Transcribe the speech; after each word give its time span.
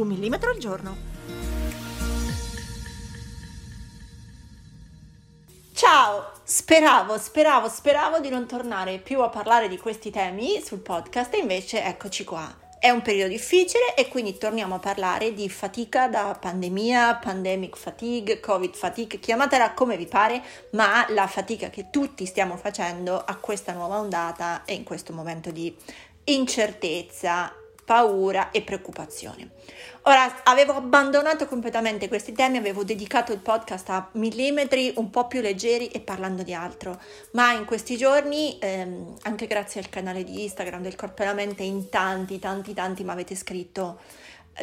Un 0.00 0.08
millimetro 0.08 0.50
al 0.50 0.58
giorno. 0.58 0.96
Ciao! 5.74 6.32
Speravo, 6.42 7.16
speravo, 7.16 7.68
speravo 7.68 8.18
di 8.18 8.28
non 8.28 8.46
tornare 8.46 8.98
più 8.98 9.22
a 9.22 9.28
parlare 9.28 9.68
di 9.68 9.78
questi 9.78 10.10
temi 10.10 10.60
sul 10.64 10.80
podcast 10.80 11.32
e 11.34 11.38
invece 11.38 11.84
eccoci 11.84 12.24
qua. 12.24 12.52
È 12.80 12.90
un 12.90 13.02
periodo 13.02 13.28
difficile 13.28 13.94
e 13.94 14.08
quindi 14.08 14.36
torniamo 14.36 14.74
a 14.74 14.78
parlare 14.78 15.32
di 15.32 15.48
fatica 15.48 16.08
da 16.08 16.36
pandemia, 16.40 17.16
pandemic 17.22 17.76
fatigue, 17.76 18.40
covid 18.40 18.74
fatigue, 18.74 19.20
chiamatela 19.20 19.74
come 19.74 19.96
vi 19.96 20.06
pare, 20.06 20.42
ma 20.70 21.06
la 21.10 21.26
fatica 21.26 21.70
che 21.70 21.90
tutti 21.90 22.26
stiamo 22.26 22.56
facendo 22.56 23.22
a 23.24 23.36
questa 23.36 23.72
nuova 23.72 23.98
ondata 23.98 24.62
e 24.64 24.74
in 24.74 24.82
questo 24.82 25.12
momento 25.12 25.50
di 25.50 25.76
incertezza, 26.24 27.54
paura 27.90 28.52
e 28.52 28.62
preoccupazione. 28.62 29.50
Ora, 30.02 30.44
avevo 30.44 30.74
abbandonato 30.74 31.48
completamente 31.48 32.06
questi 32.06 32.30
temi, 32.30 32.56
avevo 32.56 32.84
dedicato 32.84 33.32
il 33.32 33.40
podcast 33.40 33.90
a 33.90 34.08
millimetri 34.12 34.92
un 34.98 35.10
po' 35.10 35.26
più 35.26 35.40
leggeri 35.40 35.88
e 35.88 35.98
parlando 35.98 36.44
di 36.44 36.54
altro, 36.54 37.00
ma 37.32 37.50
in 37.52 37.64
questi 37.64 37.96
giorni, 37.96 38.56
ehm, 38.60 39.16
anche 39.22 39.48
grazie 39.48 39.80
al 39.80 39.88
canale 39.88 40.22
di 40.22 40.44
Instagram 40.44 40.82
del 40.82 40.94
Corpo 40.94 41.22
e 41.22 41.24
la 41.24 41.32
Mente, 41.32 41.64
in 41.64 41.88
tanti, 41.88 42.38
tanti, 42.38 42.74
tanti 42.74 43.02
mi 43.02 43.10
avete 43.10 43.34
scritto 43.34 43.98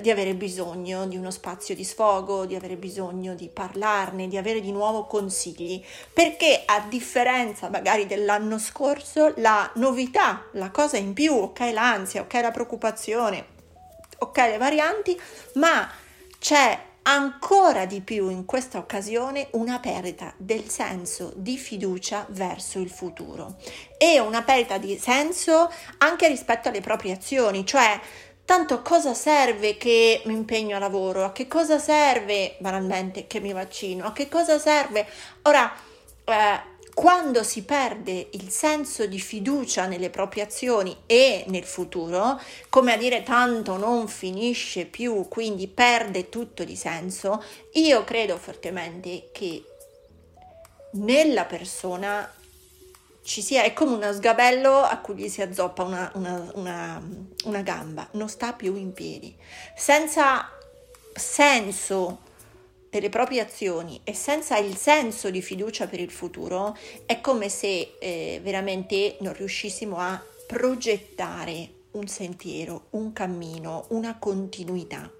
di 0.02 0.12
avere 0.12 0.34
bisogno 0.36 1.08
di 1.08 1.18
uno 1.18 1.32
spazio 1.32 1.76
di 1.76 1.84
sfogo, 1.84 2.46
di 2.46 2.56
avere 2.56 2.76
bisogno 2.76 3.34
di 3.36 3.50
parlarne, 3.50 4.28
di 4.28 4.38
avere 4.38 4.62
di 4.62 4.72
nuovo 4.72 5.06
consigli, 5.06 5.84
perché 6.14 6.64
a 6.66 6.82
differenza 6.82 7.70
magari 7.70 8.06
dell'anno 8.06 8.60
scorso, 8.60 9.34
la 9.38 9.70
novità, 9.76 10.46
la 10.54 10.72
cosa 10.72 10.98
in 10.98 11.14
più, 11.14 11.34
ok 11.34 11.60
l'ansia, 11.72 12.22
ok 12.22 12.34
la 12.34 12.52
preoccupazione, 12.52 13.46
ok 14.20 14.38
le 14.38 14.58
varianti, 14.58 15.20
ma 15.54 15.90
c'è 16.40 16.86
ancora 17.08 17.86
di 17.86 18.02
più 18.02 18.30
in 18.30 18.46
questa 18.46 18.78
occasione 18.78 19.48
una 19.52 19.80
perdita 19.80 20.34
del 20.36 20.68
senso 20.68 21.32
di 21.36 21.58
fiducia 21.58 22.26
verso 22.30 22.80
il 22.80 22.90
futuro. 22.90 23.56
E 23.98 24.20
una 24.20 24.44
perdita 24.44 24.78
di 24.78 24.98
senso 24.98 25.72
anche 26.00 26.28
rispetto 26.28 26.68
alle 26.68 26.82
proprie 26.82 27.14
azioni, 27.14 27.66
cioè 27.66 28.00
tanto 28.48 28.82
cosa 28.82 29.14
serve 29.14 29.76
che 29.76 30.22
mi 30.24 30.32
impegno 30.32 30.78
a 30.78 30.80
lavoro, 30.80 31.26
a 31.26 31.34
che 31.34 31.50
cosa 31.50 31.80
serve 31.80 32.56
banalmente 32.60 33.28
che 33.28 33.42
mi 33.42 33.52
vaccino, 33.52 34.06
a 34.06 34.14
che 34.14 34.30
cosa 34.30 34.58
serve? 34.58 35.06
Ora 35.42 35.70
eh, 36.24 36.62
quando 36.94 37.44
si 37.44 37.64
perde 37.64 38.30
il 38.32 38.50
senso 38.50 39.06
di 39.06 39.20
fiducia 39.20 39.86
nelle 39.86 40.10
proprie 40.10 40.44
azioni 40.44 40.96
e 41.06 41.44
nel 41.48 41.66
futuro, 41.66 42.40
come 42.70 42.94
a 42.94 42.98
dire 42.98 43.22
tanto 43.22 43.76
non 43.76 44.08
finisce 44.08 44.86
più, 44.86 45.28
quindi 45.28 45.68
perde 45.68 46.30
tutto 46.30 46.64
di 46.64 46.78
senso, 46.78 47.44
io 47.74 48.06
credo 48.06 48.38
fortemente 48.38 49.28
che 49.34 49.62
nella 50.92 51.44
persona 51.44 52.32
ci 53.28 53.42
sia, 53.42 53.64
è 53.64 53.74
come 53.74 53.96
uno 53.96 54.14
sgabello 54.14 54.74
a 54.78 55.00
cui 55.00 55.16
gli 55.16 55.28
si 55.28 55.42
azzoppa 55.42 55.84
una, 55.84 56.10
una, 56.16 56.50
una, 56.54 57.04
una 57.44 57.62
gamba, 57.62 58.08
non 58.14 58.30
sta 58.30 58.54
più 58.54 58.74
in 58.78 58.94
piedi, 58.94 59.36
senza 59.76 60.50
senso 61.14 62.20
delle 62.90 63.10
proprie 63.10 63.42
azioni 63.42 64.00
e 64.06 64.14
senza 64.14 64.58
il 64.58 64.78
senso 64.78 65.30
di 65.30 65.42
fiducia 65.42 65.88
per 65.88 66.00
il 66.00 66.10
futuro, 66.10 66.78
è 67.06 67.20
come 67.20 67.50
se 67.50 67.98
eh, 68.00 68.40
veramente 68.42 69.18
non 69.20 69.34
riuscissimo 69.34 69.98
a 69.98 70.24
progettare 70.48 71.70
un 71.92 72.08
sentiero, 72.08 72.86
un 72.92 73.12
cammino, 73.12 73.88
una 73.90 74.18
continuità. 74.18 75.12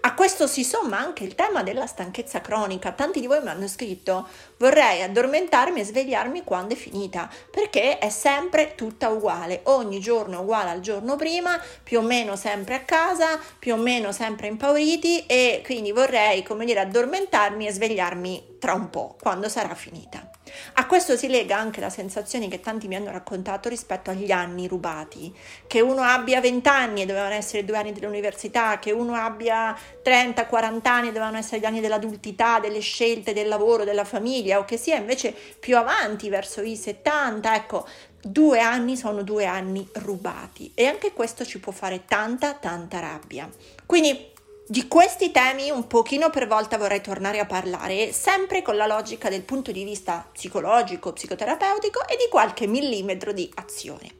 A 0.00 0.14
questo 0.14 0.46
si 0.46 0.64
somma 0.64 0.98
anche 0.98 1.24
il 1.24 1.34
tema 1.34 1.62
della 1.62 1.86
stanchezza 1.86 2.40
cronica. 2.40 2.92
Tanti 2.92 3.20
di 3.20 3.26
voi 3.26 3.42
mi 3.42 3.48
hanno 3.48 3.68
scritto 3.68 4.28
vorrei 4.56 5.02
addormentarmi 5.02 5.80
e 5.80 5.84
svegliarmi 5.84 6.44
quando 6.44 6.74
è 6.74 6.76
finita, 6.76 7.30
perché 7.50 7.98
è 7.98 8.10
sempre 8.10 8.74
tutta 8.74 9.08
uguale, 9.08 9.60
ogni 9.64 10.00
giorno 10.00 10.38
è 10.38 10.40
uguale 10.40 10.70
al 10.70 10.80
giorno 10.80 11.16
prima, 11.16 11.60
più 11.82 11.98
o 11.98 12.02
meno 12.02 12.36
sempre 12.36 12.74
a 12.74 12.80
casa, 12.80 13.38
più 13.58 13.74
o 13.74 13.76
meno 13.76 14.12
sempre 14.12 14.46
impauriti 14.48 15.26
e 15.26 15.62
quindi 15.64 15.92
vorrei, 15.92 16.42
come 16.42 16.64
dire, 16.64 16.80
addormentarmi 16.80 17.66
e 17.66 17.72
svegliarmi 17.72 18.56
tra 18.58 18.74
un 18.74 18.90
po', 18.90 19.16
quando 19.20 19.48
sarà 19.48 19.74
finita. 19.74 20.39
A 20.74 20.86
questo 20.86 21.16
si 21.16 21.28
lega 21.28 21.56
anche 21.56 21.80
la 21.80 21.90
sensazione 21.90 22.48
che 22.48 22.60
tanti 22.60 22.88
mi 22.88 22.96
hanno 22.96 23.10
raccontato 23.10 23.68
rispetto 23.68 24.10
agli 24.10 24.30
anni 24.30 24.66
rubati, 24.66 25.34
che 25.66 25.80
uno 25.80 26.02
abbia 26.02 26.40
20 26.40 26.68
anni 26.68 27.02
e 27.02 27.06
dovevano 27.06 27.34
essere 27.34 27.64
due 27.64 27.76
anni 27.76 27.92
dell'università, 27.92 28.78
che 28.78 28.92
uno 28.92 29.14
abbia 29.14 29.76
30, 30.02 30.46
40 30.46 30.90
anni 30.90 31.08
e 31.08 31.12
dovevano 31.12 31.38
essere 31.38 31.60
gli 31.60 31.64
anni 31.64 31.80
dell'adultità, 31.80 32.60
delle 32.60 32.80
scelte, 32.80 33.32
del 33.32 33.48
lavoro, 33.48 33.84
della 33.84 34.04
famiglia, 34.04 34.58
o 34.58 34.64
che 34.64 34.76
sia 34.76 34.96
invece 34.96 35.32
più 35.32 35.76
avanti 35.76 36.28
verso 36.28 36.60
i 36.62 36.76
70, 36.76 37.54
ecco, 37.54 37.86
due 38.22 38.60
anni 38.60 38.96
sono 38.96 39.22
due 39.22 39.46
anni 39.46 39.88
rubati 39.94 40.72
e 40.74 40.86
anche 40.86 41.12
questo 41.12 41.44
ci 41.44 41.58
può 41.58 41.72
fare 41.72 42.04
tanta, 42.06 42.54
tanta 42.54 43.00
rabbia. 43.00 43.48
Quindi 43.86 44.29
di 44.70 44.86
questi 44.86 45.32
temi 45.32 45.68
un 45.68 45.88
pochino 45.88 46.30
per 46.30 46.46
volta 46.46 46.78
vorrei 46.78 47.00
tornare 47.00 47.40
a 47.40 47.44
parlare, 47.44 48.12
sempre 48.12 48.62
con 48.62 48.76
la 48.76 48.86
logica 48.86 49.28
del 49.28 49.42
punto 49.42 49.72
di 49.72 49.82
vista 49.82 50.24
psicologico, 50.32 51.12
psicoterapeutico 51.12 52.06
e 52.06 52.14
di 52.14 52.28
qualche 52.30 52.68
millimetro 52.68 53.32
di 53.32 53.50
azione. 53.56 54.18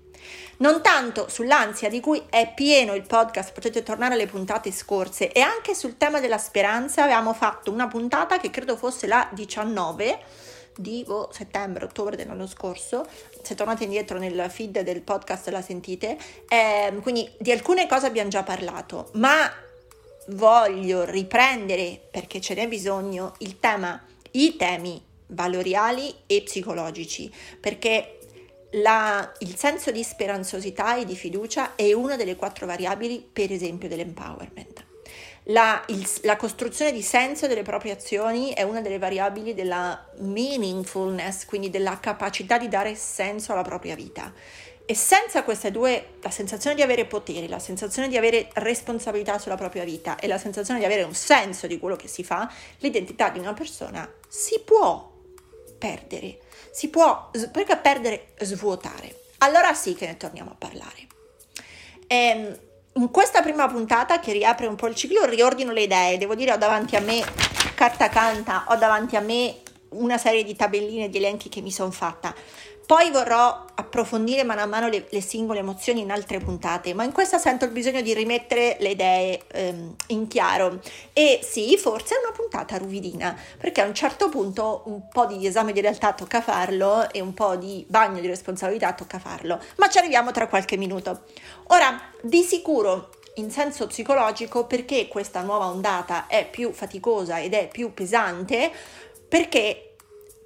Non 0.57 0.83
tanto 0.83 1.29
sull'ansia 1.29 1.89
di 1.89 2.01
cui 2.01 2.25
è 2.29 2.53
pieno 2.53 2.95
il 2.95 3.07
podcast, 3.07 3.53
potete 3.53 3.85
tornare 3.85 4.15
alle 4.15 4.27
puntate 4.27 4.73
scorse, 4.73 5.31
e 5.31 5.39
anche 5.39 5.77
sul 5.77 5.97
tema 5.97 6.19
della 6.19 6.37
speranza 6.37 7.05
avevamo 7.05 7.33
fatto 7.33 7.71
una 7.71 7.87
puntata 7.87 8.39
che 8.39 8.51
credo 8.51 8.77
fosse 8.77 9.07
la 9.07 9.29
19 9.33 10.19
di 10.77 11.05
oh, 11.07 11.29
settembre, 11.31 11.85
ottobre 11.85 12.17
dell'anno 12.17 12.49
scorso. 12.49 13.07
Se 13.41 13.55
tornate 13.55 13.85
indietro 13.85 14.19
nel 14.19 14.51
feed 14.51 14.81
del 14.81 15.03
podcast 15.03 15.49
la 15.51 15.63
sentite. 15.63 16.19
Eh, 16.49 16.93
quindi 17.03 17.31
di 17.39 17.53
alcune 17.53 17.87
cose 17.87 18.07
abbiamo 18.07 18.31
già 18.31 18.43
parlato, 18.43 19.11
ma 19.13 19.69
voglio 20.31 21.05
riprendere, 21.05 22.01
perché 22.11 22.41
ce 22.41 22.55
n'è 22.55 22.69
bisogno, 22.69 23.35
il 23.39 23.59
tema, 23.59 24.03
i 24.33 24.57
temi 24.57 25.03
valoriali 25.29 26.13
e 26.27 26.43
psicologici, 26.43 27.33
perché 27.61 28.19
la, 28.75 29.33
il 29.39 29.57
senso 29.57 29.91
di 29.91 30.03
speranzosità 30.03 30.97
e 30.97 31.05
di 31.05 31.17
fiducia 31.17 31.75
è 31.75 31.93
una 31.93 32.17
delle 32.17 32.37
quattro 32.37 32.67
variabili, 32.67 33.27
per 33.33 33.51
esempio, 33.51 33.89
dell'empowerment. 33.89 34.85
La, 35.45 35.83
il, 35.89 36.07
la, 36.23 36.37
costruzione 36.37 36.93
di 36.93 37.03
senso 37.03 37.47
delle 37.47 37.63
proprie 37.63 37.93
azioni 37.93 38.53
è 38.53 38.63
una 38.63 38.81
delle 38.81 38.99
variabili 38.99 39.55
della 39.55 40.07
meaningfulness, 40.19 41.47
quindi 41.47 41.71
della 41.71 41.99
capacità 41.99 42.59
di 42.59 42.69
dare 42.69 42.95
senso 42.95 43.53
alla 43.53 43.63
propria 43.63 43.95
vita. 43.97 44.33
E 44.91 44.97
senza 44.97 45.45
queste 45.45 45.71
due, 45.71 46.15
la 46.21 46.31
sensazione 46.31 46.75
di 46.75 46.83
avere 46.83 47.05
potere, 47.05 47.47
la 47.47 47.61
sensazione 47.61 48.09
di 48.09 48.17
avere 48.17 48.49
responsabilità 48.55 49.39
sulla 49.39 49.55
propria 49.55 49.85
vita 49.85 50.17
e 50.17 50.27
la 50.27 50.37
sensazione 50.37 50.81
di 50.81 50.85
avere 50.85 51.05
un 51.05 51.15
senso 51.15 51.69
di 51.69 51.79
quello 51.79 51.95
che 51.95 52.09
si 52.09 52.25
fa, 52.25 52.53
l'identità 52.79 53.29
di 53.29 53.39
una 53.39 53.53
persona 53.53 54.13
si 54.27 54.59
può 54.65 55.09
perdere, 55.79 56.41
si 56.73 56.89
può, 56.89 57.31
perché 57.53 57.77
perdere, 57.77 58.33
svuotare. 58.41 59.27
Allora 59.39 59.75
sì 59.75 59.95
che 59.95 60.07
ne 60.07 60.17
torniamo 60.17 60.51
a 60.51 60.57
parlare. 60.59 61.07
E 62.09 62.17
ehm, 62.17 62.59
in 62.95 63.13
questa 63.13 63.43
prima 63.43 63.69
puntata 63.69 64.19
che 64.19 64.33
riapre 64.33 64.67
un 64.67 64.75
po' 64.75 64.89
il 64.89 64.97
ciclo, 64.97 65.25
riordino 65.25 65.71
le 65.71 65.83
idee, 65.83 66.19
devo 66.19 66.35
dire 66.35 66.51
ho 66.51 66.57
davanti 66.57 66.97
a 66.97 67.01
me, 67.01 67.25
carta 67.77 68.09
canta, 68.09 68.65
ho 68.67 68.75
davanti 68.75 69.15
a 69.15 69.21
me 69.21 69.55
una 69.91 70.19
serie 70.19 70.43
di 70.43 70.55
tabelline, 70.57 71.09
di 71.09 71.19
elenchi 71.19 71.49
che 71.49 71.61
mi 71.61 71.71
sono 71.71 71.93
fatta. 71.93 72.35
Poi 72.91 73.13
vorrò 73.13 73.67
approfondire 73.73 74.43
mano 74.43 74.63
a 74.63 74.67
mano 74.67 74.89
le, 74.89 75.07
le, 75.11 75.21
singole 75.21 75.61
emozioni 75.61 76.01
in 76.01 76.11
altre 76.11 76.39
puntate, 76.39 76.93
ma 76.93 77.05
in 77.05 77.13
questa 77.13 77.39
sento 77.39 77.65
il 77.65 77.71
bisogno 77.71 78.01
di 78.01 78.13
rimettere 78.13 78.79
le 78.81 78.89
idee 78.89 79.43
ehm, 79.47 79.95
in 80.09 80.27
chiaro. 80.27 80.81
E 81.13 81.39
sì, 81.41 81.77
forse 81.79 82.17
è 82.17 82.19
una 82.19 82.35
puntata 82.35 82.79
ruvidina, 82.79 83.39
perché 83.59 83.81
a 83.81 83.87
un 83.87 83.95
certo 83.95 84.29
punto 84.29 84.83
un 84.87 85.07
po' 85.09 85.27
di 85.27 85.47
esame 85.47 85.71
di 85.71 85.81
realtà 85.81 86.15
tocca 86.15 86.41
farlo 86.41 87.09
e 87.13 87.21
un 87.21 87.33
po' 87.33 87.55
di 87.55 87.87
bagno 87.89 88.21
di 88.21 88.27
responsabilità 88.27 88.93
tocca 88.93 89.21
farlo, 89.21 89.63
ma 89.77 89.89
ci 89.89 89.99
arriviamo 89.99 90.33
tra 90.33 90.49
qualche 90.49 90.77
minuto. 90.77 91.27
Ora, 91.69 91.97
di 92.23 92.43
sicuro 92.43 93.11
in 93.35 93.53
senso 93.53 93.87
psicologico 93.87 94.67
perché 94.67 95.07
questa 95.07 95.43
nuova 95.43 95.67
ondata 95.67 96.27
è 96.27 96.45
più 96.45 96.73
faticosa 96.73 97.39
ed 97.39 97.55
è 97.55 97.69
più 97.69 97.95
pesante 97.95 98.73
perché 99.29 99.91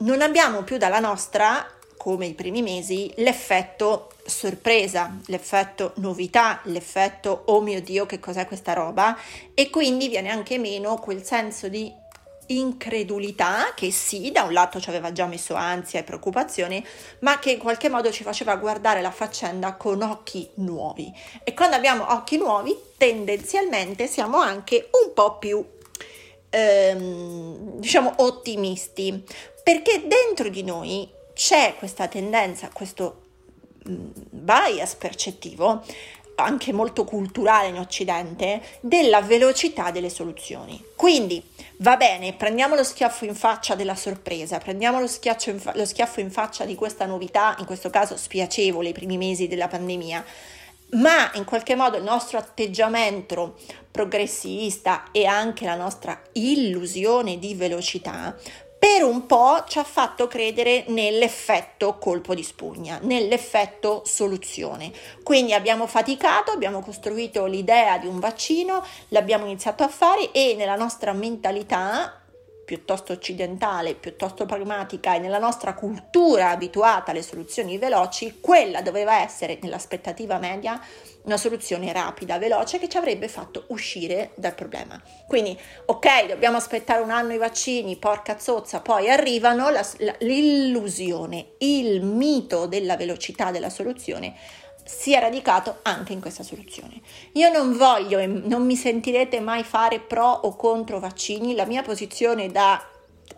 non 0.00 0.20
abbiamo 0.20 0.62
più 0.62 0.76
dalla 0.76 0.99
nostra 0.99 1.74
come 2.05 2.27
i 2.27 2.35
primi 2.35 2.61
mesi, 2.61 3.11
l'effetto 3.17 4.11
sorpresa, 4.27 5.21
l'effetto 5.29 5.93
novità, 5.97 6.61
l'effetto 6.65 7.45
oh 7.47 7.62
mio 7.62 7.81
Dio 7.81 8.05
che 8.05 8.21
cos'è 8.21 8.45
questa 8.45 8.75
roba 8.75 9.17
e 9.55 9.71
quindi 9.71 10.09
viene 10.09 10.29
anche 10.29 10.59
meno 10.59 10.97
quel 10.97 11.25
senso 11.25 11.69
di 11.69 11.91
incredulità 12.49 13.73
che 13.75 13.91
sì, 13.91 14.31
da 14.31 14.43
un 14.43 14.53
lato 14.53 14.83
ci 14.83 14.91
aveva 14.91 15.12
già 15.12 15.25
messo 15.25 15.55
ansia 15.55 16.01
e 16.01 16.03
preoccupazione, 16.03 16.85
ma 17.21 17.39
che 17.39 17.53
in 17.53 17.59
qualche 17.59 17.89
modo 17.89 18.12
ci 18.12 18.23
faceva 18.23 18.57
guardare 18.57 19.00
la 19.00 19.11
faccenda 19.11 19.73
con 19.73 20.03
occhi 20.03 20.47
nuovi. 20.57 21.11
E 21.43 21.55
quando 21.55 21.75
abbiamo 21.75 22.12
occhi 22.12 22.37
nuovi, 22.37 22.79
tendenzialmente 22.99 24.07
siamo 24.09 24.37
anche 24.37 24.91
un 25.03 25.15
po' 25.15 25.39
più 25.39 25.65
ehm, 26.50 27.79
diciamo 27.79 28.12
ottimisti, 28.17 29.25
perché 29.62 30.07
dentro 30.07 30.50
di 30.50 30.62
noi 30.62 31.13
c'è 31.35 31.75
questa 31.77 32.09
tendenza, 32.09 32.71
questo 32.73 33.23
mm, 33.89 34.11
bias 34.31 34.95
percettivo, 34.95 35.83
anche 36.37 36.73
molto 36.73 37.05
culturale 37.05 37.69
in 37.69 37.79
Occidente, 37.79 38.63
della 38.81 39.21
velocità 39.21 39.91
delle 39.91 40.11
soluzioni. 40.11 40.83
Quindi 40.97 41.43
va 41.79 41.97
bene, 41.97 42.33
prendiamo 42.33 42.75
lo 42.75 42.85
schiaffo 42.85 43.25
in 43.25 43.35
faccia 43.35 43.75
della 43.75 43.95
sorpresa, 43.95 44.59
prendiamo 44.59 45.01
lo, 45.01 45.09
in 45.47 45.61
fa- 45.61 45.77
lo 45.77 45.85
schiaffo 45.85 46.21
in 46.21 46.31
faccia 46.31 46.65
di 46.65 46.75
questa 46.75 47.07
novità, 47.07 47.55
in 47.59 47.67
questo 47.67 47.91
caso 47.91 48.17
spiacevole, 48.17 48.89
i 48.89 48.95
primi 48.95 49.17
mesi 49.17 49.47
della 49.47 49.69
pandemia, 49.69 50.25
ma 50.93 51.31
in 51.35 51.45
qualche 51.45 51.75
modo 51.75 51.97
il 51.97 52.05
nostro 52.05 52.39
atteggiamento 52.39 53.59
progressista 53.91 55.11
e 55.13 55.25
anche 55.25 55.65
la 55.65 55.75
nostra 55.77 56.21
illusione 56.33 57.39
di 57.39 57.55
velocità 57.55 58.37
per 58.85 59.03
un 59.03 59.25
po' 59.25 59.65
ci 59.67 59.79
ha 59.79 59.83
fatto 59.83 60.27
credere 60.27 60.85
nell'effetto 60.89 61.97
colpo 61.97 62.35
di 62.35 62.43
spugna, 62.43 62.99
nell'effetto 63.01 64.03
soluzione. 64.05 64.93
Quindi 65.23 65.55
abbiamo 65.55 65.87
faticato, 65.87 66.51
abbiamo 66.51 66.81
costruito 66.81 67.47
l'idea 67.47 67.97
di 67.97 68.07
un 68.07 68.19
vaccino, 68.19 68.85
l'abbiamo 69.09 69.47
iniziato 69.47 69.85
a 69.85 69.89
fare 69.89 70.33
e 70.33 70.55
nella 70.55 70.77
nostra 70.77 71.15
mentalità 71.15 72.24
piuttosto 72.64 73.12
occidentale, 73.12 73.94
piuttosto 73.94 74.46
pragmatica 74.46 75.14
e 75.14 75.19
nella 75.19 75.38
nostra 75.38 75.75
cultura 75.75 76.50
abituata 76.50 77.11
alle 77.11 77.22
soluzioni 77.22 77.78
veloci, 77.78 78.38
quella 78.40 78.82
doveva 78.82 79.20
essere 79.20 79.58
nell'aspettativa 79.61 80.38
media 80.38 80.81
una 81.25 81.37
soluzione 81.37 81.93
rapida, 81.93 82.38
veloce 82.38 82.78
che 82.78 82.88
ci 82.88 82.96
avrebbe 82.96 83.28
fatto 83.28 83.64
uscire 83.69 84.31
dal 84.34 84.55
problema. 84.55 85.00
Quindi, 85.26 85.58
ok, 85.87 86.26
dobbiamo 86.26 86.56
aspettare 86.56 87.02
un 87.02 87.11
anno 87.11 87.32
i 87.32 87.38
vaccini, 87.38 87.96
porca 87.96 88.38
zozza, 88.38 88.81
poi 88.81 89.08
arrivano 89.11 89.70
la, 89.70 89.87
la, 89.99 90.14
l'illusione, 90.19 91.55
il 91.58 92.02
mito 92.02 92.66
della 92.66 92.96
velocità 92.96 93.50
della 93.50 93.70
soluzione 93.70 94.34
si 94.85 95.15
è 95.15 95.21
radicato 95.21 95.79
anche 95.83 96.13
in 96.13 96.21
questa 96.21 96.43
soluzione. 96.43 97.01
Io 97.33 97.51
non 97.51 97.77
voglio 97.77 98.19
e 98.19 98.27
non 98.27 98.65
mi 98.65 98.77
sentirete 98.77 99.41
mai 99.41 99.65
fare 99.65 100.01
pro 100.01 100.29
o 100.29 100.55
contro 100.57 101.01
vaccini, 101.01 101.55
la 101.55 101.67
mia 101.67 101.83
posizione 101.83 102.51
da 102.51 102.83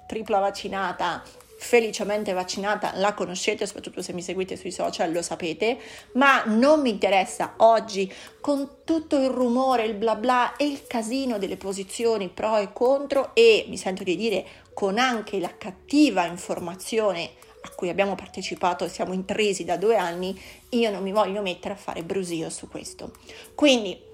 tripla 0.06 0.38
vaccinata 0.38 1.22
felicemente 1.58 2.32
vaccinata, 2.32 2.92
la 2.96 3.14
conoscete, 3.14 3.66
soprattutto 3.66 4.02
se 4.02 4.12
mi 4.12 4.22
seguite 4.22 4.56
sui 4.56 4.70
social 4.70 5.10
lo 5.10 5.22
sapete, 5.22 5.78
ma 6.12 6.44
non 6.44 6.80
mi 6.80 6.90
interessa 6.90 7.54
oggi 7.58 8.12
con 8.40 8.82
tutto 8.84 9.16
il 9.16 9.30
rumore, 9.30 9.84
il 9.84 9.94
bla 9.94 10.14
bla 10.14 10.56
e 10.56 10.66
il 10.66 10.86
casino 10.86 11.38
delle 11.38 11.56
posizioni 11.56 12.28
pro 12.28 12.58
e 12.58 12.72
contro 12.72 13.34
e 13.34 13.64
mi 13.68 13.76
sento 13.76 14.04
di 14.04 14.16
dire 14.16 14.46
con 14.74 14.98
anche 14.98 15.40
la 15.40 15.56
cattiva 15.56 16.26
informazione 16.26 17.30
a 17.66 17.74
cui 17.74 17.88
abbiamo 17.88 18.14
partecipato 18.14 18.84
e 18.84 18.88
siamo 18.88 19.12
intrisi 19.12 19.64
da 19.64 19.76
due 19.76 19.96
anni, 19.96 20.38
io 20.70 20.90
non 20.90 21.02
mi 21.02 21.12
voglio 21.12 21.42
mettere 21.42 21.74
a 21.74 21.76
fare 21.76 22.02
brusio 22.02 22.50
su 22.50 22.68
questo. 22.68 23.12
Quindi 23.54 24.06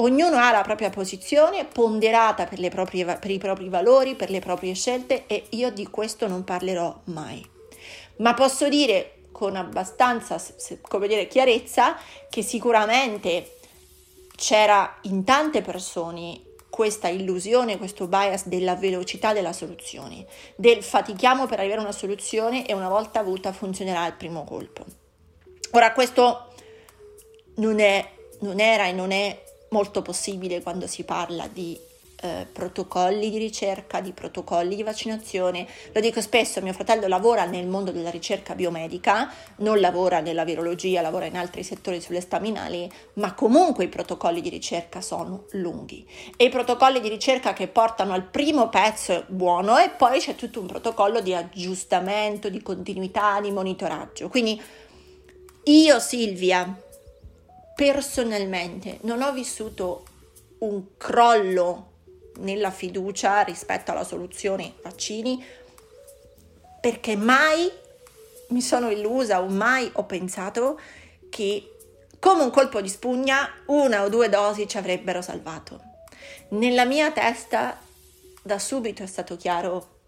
Ognuno 0.00 0.38
ha 0.38 0.50
la 0.50 0.62
propria 0.62 0.88
posizione 0.88 1.66
ponderata 1.66 2.46
per, 2.46 2.66
proprie, 2.70 3.04
per, 3.04 3.30
i 3.30 3.36
propri 3.36 3.68
valori, 3.68 4.14
per 4.14 4.30
le 4.30 4.40
proprie 4.40 4.72
scelte 4.72 5.26
e 5.26 5.44
io 5.50 5.70
di 5.70 5.86
questo 5.88 6.26
non 6.26 6.42
parlerò 6.42 7.02
mai. 7.04 7.46
Ma 8.16 8.32
posso 8.32 8.66
dire 8.70 9.16
con 9.30 9.56
abbastanza 9.56 10.42
come 10.80 11.06
dire, 11.06 11.26
chiarezza 11.26 11.96
che 12.30 12.40
sicuramente 12.40 13.58
c'era 14.36 14.98
in 15.02 15.22
tante 15.22 15.60
persone 15.60 16.40
questa 16.70 17.08
illusione, 17.08 17.76
questo 17.76 18.06
bias 18.06 18.46
della 18.46 18.76
velocità 18.76 19.32
della 19.32 19.52
soluzione, 19.52 20.24
del 20.56 20.82
fatichiamo 20.82 21.46
per 21.46 21.58
arrivare 21.58 21.80
a 21.80 21.84
una 21.84 21.92
soluzione 21.92 22.66
e 22.66 22.72
una 22.72 22.88
volta 22.88 23.20
avuta 23.20 23.52
funzionerà 23.52 24.06
il 24.06 24.14
primo 24.14 24.44
colpo. 24.44 24.84
Ora 25.72 25.92
questo 25.92 26.52
non, 27.56 27.80
è, 27.80 28.08
non 28.40 28.60
era 28.60 28.86
e 28.86 28.92
non 28.92 29.10
è 29.10 29.42
molto 29.70 30.02
possibile 30.02 30.62
quando 30.62 30.86
si 30.86 31.04
parla 31.04 31.46
di 31.46 31.78
eh, 32.22 32.46
protocolli 32.50 33.30
di 33.30 33.38
ricerca, 33.38 34.00
di 34.00 34.12
protocolli 34.12 34.76
di 34.76 34.82
vaccinazione. 34.82 35.66
Lo 35.92 36.00
dico 36.00 36.20
spesso, 36.20 36.60
mio 36.60 36.72
fratello 36.72 37.06
lavora 37.06 37.44
nel 37.44 37.66
mondo 37.66 37.90
della 37.90 38.10
ricerca 38.10 38.54
biomedica, 38.54 39.32
non 39.56 39.80
lavora 39.80 40.20
nella 40.20 40.44
virologia, 40.44 41.00
lavora 41.00 41.26
in 41.26 41.36
altri 41.36 41.62
settori 41.62 42.00
sulle 42.00 42.20
staminali, 42.20 42.90
ma 43.14 43.34
comunque 43.34 43.84
i 43.84 43.88
protocolli 43.88 44.40
di 44.40 44.50
ricerca 44.50 45.00
sono 45.00 45.46
lunghi. 45.52 46.06
E 46.36 46.44
i 46.44 46.50
protocolli 46.50 47.00
di 47.00 47.08
ricerca 47.08 47.52
che 47.52 47.68
portano 47.68 48.12
al 48.12 48.24
primo 48.24 48.68
pezzo 48.68 49.24
buono 49.28 49.78
e 49.78 49.90
poi 49.90 50.20
c'è 50.20 50.34
tutto 50.34 50.60
un 50.60 50.66
protocollo 50.66 51.20
di 51.20 51.34
aggiustamento, 51.34 52.48
di 52.48 52.62
continuità, 52.62 53.40
di 53.40 53.50
monitoraggio. 53.50 54.28
Quindi 54.28 54.60
io 55.64 55.98
Silvia, 56.00 56.82
personalmente 57.74 58.98
non 59.02 59.22
ho 59.22 59.32
vissuto 59.32 60.04
un 60.58 60.96
crollo 60.96 61.89
nella 62.38 62.70
fiducia 62.70 63.42
rispetto 63.42 63.90
alla 63.90 64.04
soluzione 64.04 64.74
vaccini 64.82 65.44
perché 66.80 67.16
mai 67.16 67.70
mi 68.48 68.60
sono 68.62 68.90
illusa 68.90 69.42
o 69.42 69.48
mai 69.48 69.90
ho 69.94 70.04
pensato 70.04 70.80
che 71.28 71.76
come 72.18 72.42
un 72.42 72.50
colpo 72.50 72.80
di 72.80 72.88
spugna 72.88 73.48
una 73.66 74.02
o 74.04 74.08
due 74.08 74.28
dosi 74.28 74.66
ci 74.66 74.76
avrebbero 74.76 75.22
salvato. 75.22 75.80
Nella 76.50 76.84
mia 76.84 77.10
testa 77.12 77.78
da 78.42 78.58
subito 78.58 79.02
è 79.02 79.06
stato 79.06 79.36
chiaro 79.36 79.99